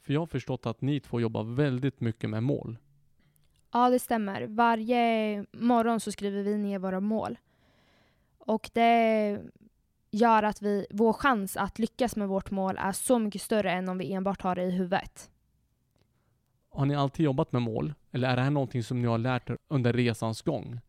För 0.00 0.12
jag 0.12 0.20
har 0.20 0.26
förstått 0.26 0.66
att 0.66 0.80
ni 0.80 1.00
två 1.00 1.20
jobbar 1.20 1.44
väldigt 1.44 2.00
mycket 2.00 2.30
med 2.30 2.42
mål. 2.42 2.78
Ja, 3.72 3.90
det 3.90 3.98
stämmer. 3.98 4.46
Varje 4.46 5.44
morgon 5.52 6.00
så 6.00 6.12
skriver 6.12 6.42
vi 6.42 6.58
ner 6.58 6.78
våra 6.78 7.00
mål. 7.00 7.38
Och 8.38 8.70
det 8.72 9.40
gör 10.12 10.42
att 10.42 10.62
vi, 10.62 10.86
vår 10.90 11.12
chans 11.12 11.56
att 11.56 11.78
lyckas 11.78 12.16
med 12.16 12.28
vårt 12.28 12.50
mål 12.50 12.76
är 12.78 12.92
så 12.92 13.18
mycket 13.18 13.42
större 13.42 13.72
än 13.72 13.88
om 13.88 13.98
vi 13.98 14.12
enbart 14.12 14.42
har 14.42 14.54
det 14.54 14.62
i 14.62 14.70
huvudet. 14.70 15.30
Har 16.70 16.86
ni 16.86 16.94
alltid 16.94 17.24
jobbat 17.24 17.52
med 17.52 17.62
mål? 17.62 17.94
Eller 18.10 18.28
är 18.28 18.36
det 18.36 18.42
här 18.42 18.50
någonting 18.50 18.82
som 18.82 19.02
ni 19.02 19.08
har 19.08 19.18
lärt 19.18 19.50
er 19.50 19.58
under 19.68 19.92
resans 19.92 20.42
gång? 20.42 20.80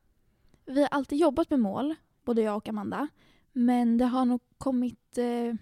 Vi 0.66 0.82
har 0.82 0.88
alltid 0.88 1.20
jobbat 1.20 1.50
med 1.50 1.60
mål, 1.60 1.96
både 2.24 2.42
jag 2.42 2.58
och 2.58 2.70
Amanda. 2.70 3.08
Men 3.52 3.98
det 3.98 4.06
har 4.06 4.26
nog 4.26 4.42
kommit... 4.58 5.18
Eh, 5.18 5.54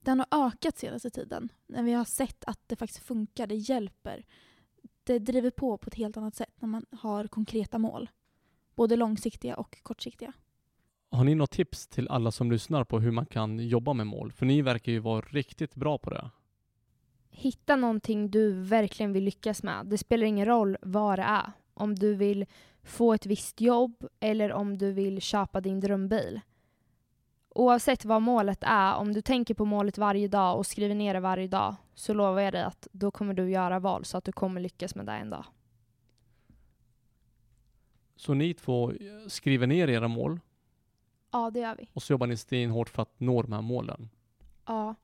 det 0.00 0.10
har 0.10 0.16
nog 0.16 0.26
ökat 0.30 0.78
senaste 0.78 1.10
tiden. 1.10 1.48
När 1.66 1.82
vi 1.82 1.92
har 1.92 2.04
sett 2.04 2.44
att 2.44 2.60
det 2.66 2.76
faktiskt 2.76 3.02
funkar, 3.02 3.46
det 3.46 3.54
hjälper. 3.54 4.24
Det 5.04 5.18
driver 5.18 5.50
på 5.50 5.78
på 5.78 5.88
ett 5.88 5.94
helt 5.94 6.16
annat 6.16 6.34
sätt 6.34 6.54
när 6.60 6.68
man 6.68 6.86
har 6.90 7.26
konkreta 7.26 7.78
mål. 7.78 8.10
Både 8.74 8.96
långsiktiga 8.96 9.56
och 9.56 9.82
kortsiktiga. 9.82 10.32
Har 11.16 11.24
ni 11.24 11.34
något 11.34 11.50
tips 11.50 11.86
till 11.86 12.08
alla 12.08 12.30
som 12.30 12.50
lyssnar 12.52 12.84
på 12.84 13.00
hur 13.00 13.10
man 13.10 13.26
kan 13.26 13.58
jobba 13.58 13.92
med 13.92 14.06
mål? 14.06 14.32
För 14.32 14.46
ni 14.46 14.62
verkar 14.62 14.92
ju 14.92 14.98
vara 14.98 15.20
riktigt 15.20 15.74
bra 15.74 15.98
på 15.98 16.10
det. 16.10 16.30
Hitta 17.30 17.76
någonting 17.76 18.30
du 18.30 18.52
verkligen 18.52 19.12
vill 19.12 19.24
lyckas 19.24 19.62
med. 19.62 19.86
Det 19.86 19.98
spelar 19.98 20.26
ingen 20.26 20.46
roll 20.46 20.76
vad 20.82 21.18
det 21.18 21.22
är. 21.22 21.52
Om 21.74 21.94
du 21.94 22.14
vill 22.14 22.46
få 22.82 23.14
ett 23.14 23.26
visst 23.26 23.60
jobb 23.60 24.06
eller 24.20 24.52
om 24.52 24.78
du 24.78 24.92
vill 24.92 25.20
köpa 25.20 25.60
din 25.60 25.80
drömbil. 25.80 26.40
Oavsett 27.48 28.04
vad 28.04 28.22
målet 28.22 28.62
är, 28.62 28.94
om 28.94 29.12
du 29.12 29.22
tänker 29.22 29.54
på 29.54 29.64
målet 29.64 29.98
varje 29.98 30.28
dag 30.28 30.58
och 30.58 30.66
skriver 30.66 30.94
ner 30.94 31.14
det 31.14 31.20
varje 31.20 31.48
dag 31.48 31.76
så 31.94 32.14
lovar 32.14 32.40
jag 32.40 32.52
dig 32.52 32.62
att 32.62 32.88
då 32.92 33.10
kommer 33.10 33.34
du 33.34 33.50
göra 33.50 33.78
val 33.78 34.04
så 34.04 34.18
att 34.18 34.24
du 34.24 34.32
kommer 34.32 34.60
lyckas 34.60 34.94
med 34.94 35.06
det 35.06 35.12
en 35.12 35.30
dag. 35.30 35.44
Så 38.16 38.34
ni 38.34 38.54
två 38.54 38.92
skriver 39.28 39.66
ner 39.66 39.88
era 39.88 40.08
mål 40.08 40.40
Ja, 41.36 41.50
det 41.50 41.60
gör 41.60 41.76
vi. 41.78 41.88
och 41.92 42.02
så 42.02 42.12
jobbar 42.12 42.26
ni 42.26 42.36
stenhårt 42.36 42.88
för 42.88 43.02
att 43.02 43.20
nå 43.20 43.42
de 43.42 43.52
här 43.52 43.62
målen. 43.62 44.08
Ja. 44.66 44.94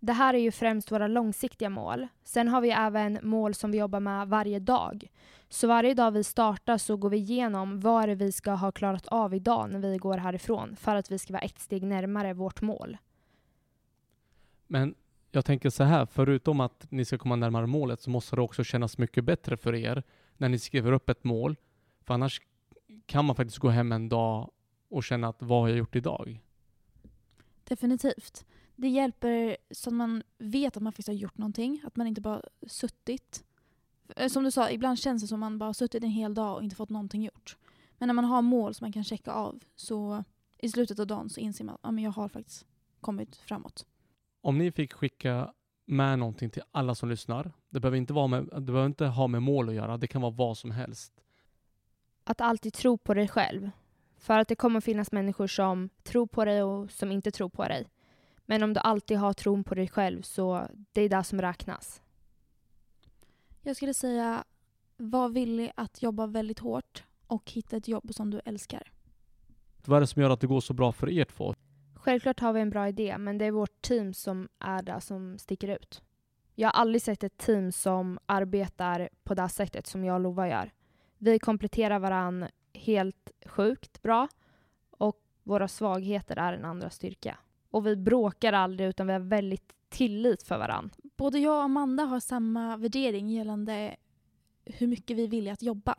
Det 0.00 0.12
här 0.12 0.34
är 0.34 0.38
ju 0.38 0.50
främst 0.50 0.92
våra 0.92 1.06
långsiktiga 1.06 1.70
mål. 1.70 2.08
Sen 2.24 2.48
har 2.48 2.60
vi 2.60 2.70
även 2.70 3.18
mål 3.22 3.54
som 3.54 3.70
vi 3.70 3.78
jobbar 3.78 4.00
med 4.00 4.28
varje 4.28 4.58
dag. 4.58 5.10
Så 5.48 5.68
varje 5.68 5.94
dag 5.94 6.10
vi 6.10 6.24
startar 6.24 6.78
så 6.78 6.96
går 6.96 7.10
vi 7.10 7.16
igenom 7.16 7.80
vad 7.80 8.08
det 8.08 8.14
vi 8.14 8.32
ska 8.32 8.50
ha 8.50 8.72
klarat 8.72 9.06
av 9.06 9.34
idag 9.34 9.70
när 9.70 9.78
vi 9.78 9.98
går 9.98 10.18
härifrån 10.18 10.76
för 10.76 10.96
att 10.96 11.10
vi 11.10 11.18
ska 11.18 11.32
vara 11.32 11.42
ett 11.42 11.58
steg 11.58 11.82
närmare 11.82 12.34
vårt 12.34 12.62
mål. 12.62 12.98
Men 14.66 14.94
jag 15.30 15.44
tänker 15.44 15.70
så 15.70 15.84
här, 15.84 16.06
förutom 16.06 16.60
att 16.60 16.86
ni 16.90 17.04
ska 17.04 17.18
komma 17.18 17.36
närmare 17.36 17.66
målet 17.66 18.00
så 18.00 18.10
måste 18.10 18.36
det 18.36 18.42
också 18.42 18.64
kännas 18.64 18.98
mycket 18.98 19.24
bättre 19.24 19.56
för 19.56 19.74
er 19.74 20.02
när 20.36 20.48
ni 20.48 20.58
skriver 20.58 20.92
upp 20.92 21.08
ett 21.08 21.24
mål. 21.24 21.56
För 22.04 22.14
annars 22.14 22.40
kan 23.06 23.24
man 23.24 23.36
faktiskt 23.36 23.58
gå 23.58 23.68
hem 23.68 23.92
en 23.92 24.08
dag 24.08 24.50
och 24.92 25.04
känna 25.04 25.28
att 25.28 25.42
vad 25.42 25.60
har 25.60 25.68
jag 25.68 25.78
gjort 25.78 25.96
idag? 25.96 26.40
Definitivt. 27.64 28.46
Det 28.76 28.88
hjälper 28.88 29.56
så 29.70 29.90
att 29.90 29.94
man 29.94 30.22
vet 30.38 30.76
att 30.76 30.82
man 30.82 30.92
faktiskt 30.92 31.08
har 31.08 31.14
gjort 31.14 31.38
någonting. 31.38 31.82
Att 31.84 31.96
man 31.96 32.06
inte 32.06 32.20
bara 32.20 32.42
suttit. 32.66 33.44
Eh, 34.16 34.28
Som 34.28 34.44
du 34.44 34.50
sa, 34.50 34.70
ibland 34.70 34.98
känns 34.98 35.22
det 35.22 35.28
som 35.28 35.36
att 35.36 35.40
man 35.40 35.58
bara 35.58 35.66
har 35.66 35.72
suttit 35.72 36.04
en 36.04 36.10
hel 36.10 36.34
dag 36.34 36.56
och 36.56 36.62
inte 36.62 36.76
fått 36.76 36.90
någonting 36.90 37.22
gjort. 37.22 37.56
Men 37.98 38.06
när 38.06 38.14
man 38.14 38.24
har 38.24 38.42
mål 38.42 38.74
som 38.74 38.84
man 38.84 38.92
kan 38.92 39.04
checka 39.04 39.32
av 39.32 39.60
så 39.76 40.24
i 40.58 40.68
slutet 40.68 40.98
av 40.98 41.06
dagen 41.06 41.30
så 41.30 41.40
inser 41.40 41.64
man 41.64 41.74
att 41.74 41.80
ja, 41.82 41.90
men 41.90 42.04
jag 42.04 42.10
har 42.10 42.28
faktiskt 42.28 42.66
kommit 43.00 43.36
framåt. 43.36 43.86
Om 44.40 44.58
ni 44.58 44.72
fick 44.72 44.92
skicka 44.92 45.52
med 45.86 46.18
någonting 46.18 46.50
till 46.50 46.62
alla 46.70 46.94
som 46.94 47.08
lyssnar. 47.08 47.52
Det 47.70 47.80
behöver 47.80 47.98
inte, 47.98 48.12
vara 48.12 48.26
med, 48.26 48.44
det 48.52 48.60
behöver 48.60 48.86
inte 48.86 49.06
ha 49.06 49.26
med 49.26 49.42
mål 49.42 49.68
att 49.68 49.74
göra. 49.74 49.96
Det 49.96 50.06
kan 50.06 50.22
vara 50.22 50.32
vad 50.32 50.58
som 50.58 50.70
helst. 50.70 51.12
Att 52.24 52.40
alltid 52.40 52.72
tro 52.72 52.98
på 52.98 53.14
dig 53.14 53.28
själv. 53.28 53.70
För 54.22 54.38
att 54.38 54.48
det 54.48 54.54
kommer 54.54 54.80
finnas 54.80 55.12
människor 55.12 55.46
som 55.46 55.88
tror 56.02 56.26
på 56.26 56.44
dig 56.44 56.62
och 56.62 56.90
som 56.90 57.12
inte 57.12 57.30
tror 57.30 57.48
på 57.48 57.62
dig. 57.62 57.88
Men 58.46 58.62
om 58.62 58.72
du 58.72 58.80
alltid 58.80 59.18
har 59.18 59.32
tron 59.32 59.64
på 59.64 59.74
dig 59.74 59.88
själv 59.88 60.22
så 60.22 60.66
det 60.92 61.02
är 61.02 61.08
det 61.08 61.24
som 61.24 61.40
räknas. 61.40 62.02
Jag 63.62 63.76
skulle 63.76 63.94
säga 63.94 64.44
var 64.96 65.28
villig 65.28 65.72
att 65.74 66.02
jobba 66.02 66.26
väldigt 66.26 66.58
hårt 66.58 67.04
och 67.26 67.50
hitta 67.50 67.76
ett 67.76 67.88
jobb 67.88 68.14
som 68.14 68.30
du 68.30 68.40
älskar. 68.44 68.92
Vad 69.84 69.96
är 69.96 70.00
det 70.00 70.06
som 70.06 70.22
gör 70.22 70.30
att 70.30 70.40
det 70.40 70.46
går 70.46 70.60
så 70.60 70.74
bra 70.74 70.92
för 70.92 71.10
er 71.10 71.24
två? 71.24 71.54
Självklart 71.94 72.40
har 72.40 72.52
vi 72.52 72.60
en 72.60 72.70
bra 72.70 72.88
idé, 72.88 73.18
men 73.18 73.38
det 73.38 73.44
är 73.44 73.50
vårt 73.50 73.82
team 73.82 74.14
som 74.14 74.48
är 74.58 74.82
det 74.82 75.00
som 75.00 75.38
sticker 75.38 75.68
ut. 75.68 76.02
Jag 76.54 76.68
har 76.68 76.80
aldrig 76.80 77.02
sett 77.02 77.24
ett 77.24 77.38
team 77.38 77.72
som 77.72 78.18
arbetar 78.26 79.08
på 79.24 79.34
det 79.34 79.48
sättet 79.48 79.86
som 79.86 80.04
jag 80.04 80.14
och 80.14 80.20
Lova 80.20 80.48
gör. 80.48 80.70
Vi 81.18 81.38
kompletterar 81.38 81.98
varann 81.98 82.46
helt 82.74 83.30
sjukt 83.46 84.02
bra 84.02 84.28
och 84.90 85.20
våra 85.42 85.68
svagheter 85.68 86.36
är 86.36 86.52
en 86.52 86.64
andra 86.64 86.90
styrka. 86.90 87.38
Och 87.70 87.86
vi 87.86 87.96
bråkar 87.96 88.52
aldrig 88.52 88.88
utan 88.88 89.06
vi 89.06 89.12
har 89.12 89.20
väldigt 89.20 89.72
tillit 89.88 90.42
för 90.42 90.58
varann. 90.58 90.90
Både 91.16 91.38
jag 91.38 91.56
och 91.56 91.62
Amanda 91.62 92.02
har 92.02 92.20
samma 92.20 92.76
värdering 92.76 93.28
gällande 93.30 93.96
hur 94.64 94.86
mycket 94.86 95.16
vi 95.16 95.26
vill 95.26 95.48
att 95.48 95.62
jobba. 95.62 95.94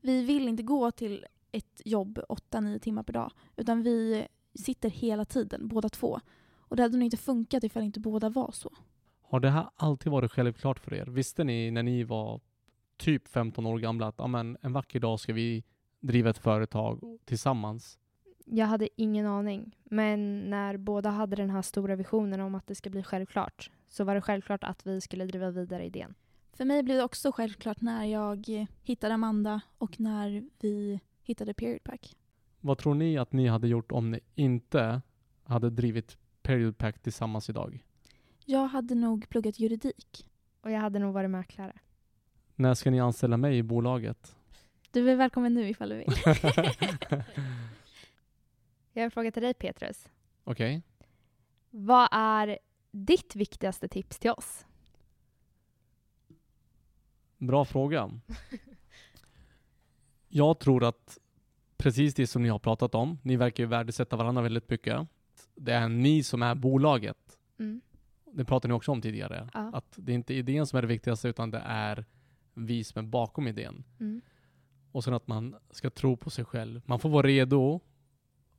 Vi 0.00 0.22
vill 0.22 0.48
inte 0.48 0.62
gå 0.62 0.90
till 0.90 1.26
ett 1.52 1.82
jobb 1.84 2.18
8-9 2.28 2.78
timmar 2.78 3.02
per 3.02 3.12
dag 3.12 3.32
utan 3.56 3.82
vi 3.82 4.26
sitter 4.54 4.90
hela 4.90 5.24
tiden, 5.24 5.68
båda 5.68 5.88
två. 5.88 6.20
Och 6.56 6.76
det 6.76 6.82
hade 6.82 6.96
nog 6.96 7.04
inte 7.04 7.16
funkat 7.16 7.64
ifall 7.64 7.82
inte 7.82 8.00
båda 8.00 8.28
var 8.28 8.50
så. 8.52 8.72
Har 9.22 9.40
det 9.40 9.50
här 9.50 9.70
alltid 9.76 10.12
varit 10.12 10.32
självklart 10.32 10.78
för 10.78 10.94
er? 10.94 11.06
Visste 11.06 11.44
ni 11.44 11.70
när 11.70 11.82
ni 11.82 12.04
var 12.04 12.40
typ 13.02 13.28
15 13.28 13.66
år 13.66 13.78
gamla 13.78 14.06
att 14.06 14.20
amen, 14.20 14.56
en 14.60 14.72
vacker 14.72 15.00
dag 15.00 15.20
ska 15.20 15.32
vi 15.32 15.64
driva 16.00 16.30
ett 16.30 16.38
företag 16.38 17.18
tillsammans? 17.24 17.98
Jag 18.44 18.66
hade 18.66 18.88
ingen 18.96 19.26
aning, 19.26 19.76
men 19.84 20.50
när 20.50 20.76
båda 20.76 21.10
hade 21.10 21.36
den 21.36 21.50
här 21.50 21.62
stora 21.62 21.96
visionen 21.96 22.40
om 22.40 22.54
att 22.54 22.66
det 22.66 22.74
ska 22.74 22.90
bli 22.90 23.02
självklart 23.02 23.70
så 23.88 24.04
var 24.04 24.14
det 24.14 24.20
självklart 24.20 24.64
att 24.64 24.86
vi 24.86 25.00
skulle 25.00 25.26
driva 25.26 25.50
vidare 25.50 25.84
idén. 25.84 26.14
För 26.52 26.64
mig 26.64 26.82
blev 26.82 26.96
det 26.96 27.04
också 27.04 27.32
självklart 27.32 27.80
när 27.80 28.04
jag 28.04 28.66
hittade 28.82 29.14
Amanda 29.14 29.60
och 29.78 30.00
när 30.00 30.44
vi 30.60 31.00
hittade 31.22 31.54
Period 31.54 31.84
Pack. 31.84 32.16
Vad 32.60 32.78
tror 32.78 32.94
ni 32.94 33.18
att 33.18 33.32
ni 33.32 33.46
hade 33.46 33.68
gjort 33.68 33.92
om 33.92 34.10
ni 34.10 34.20
inte 34.34 35.02
hade 35.44 35.70
drivit 35.70 36.18
Period 36.42 36.78
Pack 36.78 37.02
tillsammans 37.02 37.50
idag? 37.50 37.84
Jag 38.44 38.66
hade 38.66 38.94
nog 38.94 39.28
pluggat 39.28 39.58
juridik. 39.58 40.28
Och 40.60 40.70
jag 40.70 40.80
hade 40.80 40.98
nog 40.98 41.14
varit 41.14 41.30
mäklare. 41.30 41.80
När 42.56 42.74
ska 42.74 42.90
ni 42.90 43.00
anställa 43.00 43.36
mig 43.36 43.58
i 43.58 43.62
bolaget? 43.62 44.36
Du 44.90 45.10
är 45.10 45.16
välkommen 45.16 45.54
nu 45.54 45.68
ifall 45.68 45.88
du 45.88 45.96
vill. 45.96 46.12
Jag 48.92 49.00
har 49.00 49.04
en 49.04 49.10
fråga 49.10 49.32
till 49.32 49.42
dig 49.42 49.54
Petrus. 49.54 50.08
Okej. 50.44 50.82
Vad 51.70 52.08
är 52.12 52.58
ditt 52.90 53.36
viktigaste 53.36 53.88
tips 53.88 54.18
till 54.18 54.30
oss? 54.30 54.66
Bra 57.38 57.64
fråga. 57.64 58.10
Jag 60.28 60.58
tror 60.58 60.84
att 60.84 61.18
precis 61.76 62.14
det 62.14 62.26
som 62.26 62.42
ni 62.42 62.48
har 62.48 62.58
pratat 62.58 62.94
om, 62.94 63.18
ni 63.22 63.36
verkar 63.36 63.64
ju 63.64 63.68
värdesätta 63.68 64.16
varandra 64.16 64.42
väldigt 64.42 64.70
mycket. 64.70 65.08
Det 65.54 65.72
är 65.72 65.88
ni 65.88 66.22
som 66.22 66.42
är 66.42 66.54
bolaget. 66.54 67.38
Mm. 67.58 67.80
Det 68.24 68.44
pratade 68.44 68.72
ni 68.72 68.76
också 68.76 68.92
om 68.92 69.02
tidigare. 69.02 69.48
Ja. 69.54 69.70
Att 69.72 69.94
det 69.96 70.12
är 70.12 70.14
inte 70.14 70.34
idén 70.34 70.66
som 70.66 70.76
är 70.76 70.82
det 70.82 70.88
viktigaste 70.88 71.28
utan 71.28 71.50
det 71.50 71.62
är 71.66 72.04
vi 72.54 72.84
som 72.84 73.04
är 73.04 73.08
bakom 73.08 73.48
idén. 73.48 73.84
Mm. 74.00 74.20
Och 74.92 75.04
sen 75.04 75.14
att 75.14 75.26
man 75.26 75.56
ska 75.70 75.90
tro 75.90 76.16
på 76.16 76.30
sig 76.30 76.44
själv. 76.44 76.82
Man 76.86 76.98
får 76.98 77.08
vara 77.08 77.26
redo 77.26 77.80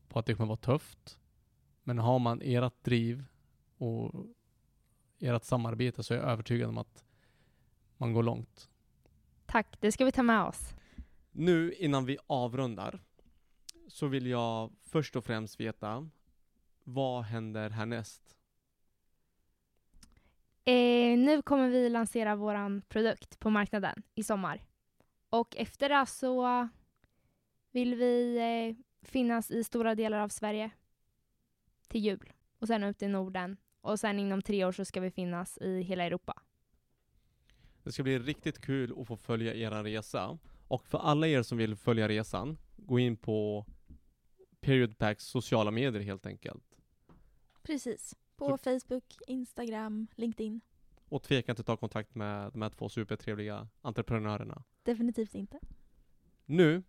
på 0.07 0.19
att 0.19 0.25
det 0.25 0.35
kommer 0.35 0.47
vara 0.47 0.57
tufft. 0.57 1.19
Men 1.83 1.99
har 1.99 2.19
man 2.19 2.41
ert 2.43 2.83
driv 2.83 3.25
och 3.77 4.25
ert 5.19 5.43
samarbete 5.43 6.03
så 6.03 6.13
är 6.13 6.17
jag 6.17 6.27
övertygad 6.27 6.69
om 6.69 6.77
att 6.77 7.03
man 7.97 8.13
går 8.13 8.23
långt. 8.23 8.69
Tack, 9.45 9.77
det 9.79 9.91
ska 9.91 10.05
vi 10.05 10.11
ta 10.11 10.23
med 10.23 10.43
oss. 10.43 10.73
Nu 11.31 11.73
innan 11.73 12.05
vi 12.05 12.17
avrundar 12.27 12.99
så 13.87 14.07
vill 14.07 14.27
jag 14.27 14.71
först 14.83 15.15
och 15.15 15.25
främst 15.25 15.59
veta 15.59 16.09
vad 16.83 17.23
händer 17.23 17.69
härnäst? 17.69 18.35
Eh, 20.65 21.17
nu 21.17 21.41
kommer 21.41 21.69
vi 21.69 21.89
lansera 21.89 22.35
vår 22.35 22.81
produkt 22.81 23.39
på 23.39 23.49
marknaden 23.49 24.03
i 24.15 24.23
sommar. 24.23 24.63
Och 25.29 25.55
efter 25.57 25.89
det 25.89 26.05
så 26.05 26.67
vill 27.71 27.95
vi 27.95 28.37
eh, 28.37 28.85
finnas 29.07 29.51
i 29.51 29.63
stora 29.63 29.95
delar 29.95 30.19
av 30.19 30.29
Sverige 30.29 30.71
till 31.87 32.01
jul. 32.01 32.33
Och 32.59 32.67
sen 32.67 32.83
ut 32.83 33.01
i 33.01 33.07
Norden. 33.07 33.57
Och 33.81 33.99
sen 33.99 34.19
inom 34.19 34.41
tre 34.41 34.65
år 34.65 34.71
så 34.71 34.85
ska 34.85 35.01
vi 35.01 35.11
finnas 35.11 35.57
i 35.57 35.81
hela 35.81 36.03
Europa. 36.03 36.41
Det 37.83 37.91
ska 37.91 38.03
bli 38.03 38.19
riktigt 38.19 38.61
kul 38.61 39.01
att 39.01 39.07
få 39.07 39.17
följa 39.17 39.53
er 39.53 39.83
resa. 39.83 40.37
Och 40.67 40.85
för 40.85 40.97
alla 40.97 41.27
er 41.27 41.43
som 41.43 41.57
vill 41.57 41.75
följa 41.75 42.07
resan, 42.07 42.57
gå 42.75 42.99
in 42.99 43.17
på 43.17 43.65
Period 44.59 44.97
Packs 44.97 45.25
sociala 45.25 45.71
medier 45.71 46.01
helt 46.01 46.25
enkelt. 46.25 46.63
Precis. 47.63 48.15
På 48.37 48.47
Så- 48.47 48.57
Facebook, 48.57 49.17
Instagram, 49.27 50.07
LinkedIn. 50.15 50.61
Och 51.09 51.23
tveka 51.23 51.51
inte 51.51 51.59
att 51.59 51.65
ta 51.65 51.77
kontakt 51.77 52.15
med 52.15 52.51
de 52.51 52.61
här 52.61 52.69
två 52.69 52.89
supertrevliga 52.89 53.67
entreprenörerna. 53.81 54.63
Definitivt 54.83 55.35
inte. 55.35 55.59
Nu 56.45 56.83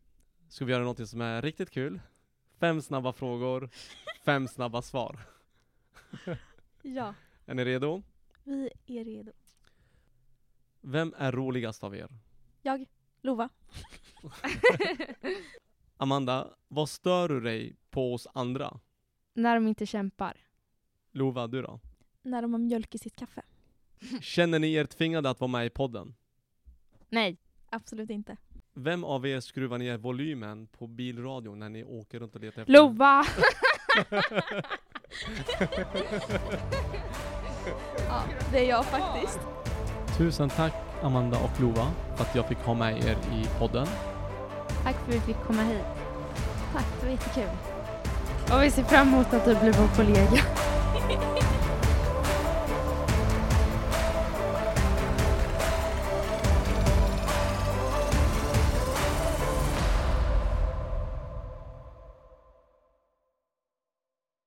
ska 0.49 0.65
vi 0.65 0.73
göra 0.73 0.85
något 0.85 1.09
som 1.09 1.21
är 1.21 1.43
riktigt 1.43 1.71
kul. 1.71 2.01
Fem 2.59 2.83
snabba 2.83 3.13
frågor, 3.13 3.71
fem 4.25 4.49
snabba 4.49 4.83
svar. 4.83 5.21
Ja. 6.87 7.15
Är 7.47 7.55
ni 7.55 7.65
redo? 7.65 8.03
Vi 8.45 8.99
är 8.99 9.05
redo. 9.05 9.33
Vem 10.81 11.15
är 11.19 11.33
roligast 11.33 11.85
av 11.85 11.97
er? 11.97 12.09
Jag, 12.63 12.87
Lova. 13.21 13.49
Amanda, 15.97 16.55
vad 16.69 16.89
stör 16.89 17.29
du 17.29 17.41
dig 17.41 17.77
på 17.91 18.15
oss 18.15 18.27
andra? 18.35 18.81
När 19.35 19.55
de 19.55 19.69
inte 19.69 19.87
kämpar. 19.87 20.44
Lova, 21.15 21.47
du 21.47 21.63
då? 21.63 21.81
När 22.23 22.43
de 22.43 22.53
har 22.53 22.59
mjölk 22.59 22.95
i 22.95 22.99
sitt 22.99 23.17
kaffe. 23.17 23.43
Känner 24.21 24.59
ni 24.59 24.73
er 24.75 24.85
tvingade 24.85 25.31
att 25.31 25.41
vara 25.41 25.49
med 25.49 25.67
i 25.67 25.71
podden? 25.71 26.15
Nej. 27.09 27.37
Absolut 27.71 28.11
inte. 28.11 28.37
Vem 28.75 29.05
av 29.05 29.27
er 29.27 29.41
skruvar 29.41 29.79
ner 29.79 29.97
volymen 29.99 30.67
på 30.67 30.87
bilradion 30.87 31.59
när 31.59 31.69
ni 31.69 31.85
åker 31.85 32.21
runt 32.21 32.35
och 32.35 32.41
letar 32.41 32.63
efter 32.63 32.73
Lova! 32.73 33.25
Ja, 38.09 38.23
det 38.53 38.59
är 38.59 38.69
jag 38.69 38.85
faktiskt. 38.85 39.39
Tusen 40.19 40.49
tack 40.51 40.73
Amanda 41.03 41.39
och 41.45 41.61
Lova 41.61 41.91
för 42.17 42.25
att 42.25 42.35
jag 42.35 42.49
fick 42.49 42.59
ha 42.59 42.75
med 42.75 43.05
er 43.05 43.17
i 43.33 43.59
podden. 43.59 43.87
Tack 44.83 44.97
för 44.97 45.09
att 45.09 45.15
vi 45.17 45.21
fick 45.21 45.37
komma 45.47 45.63
hit. 45.63 45.85
Tack, 46.73 46.87
det 47.01 47.07
var 47.07 47.13
jättekul. 47.13 47.51
Och 48.53 48.63
vi 48.63 48.71
ser 48.71 48.83
fram 48.83 49.09
emot 49.09 49.33
att 49.33 49.45
du 49.45 49.55
blir 49.61 49.73
vår 49.73 49.97
kollega. 49.97 50.43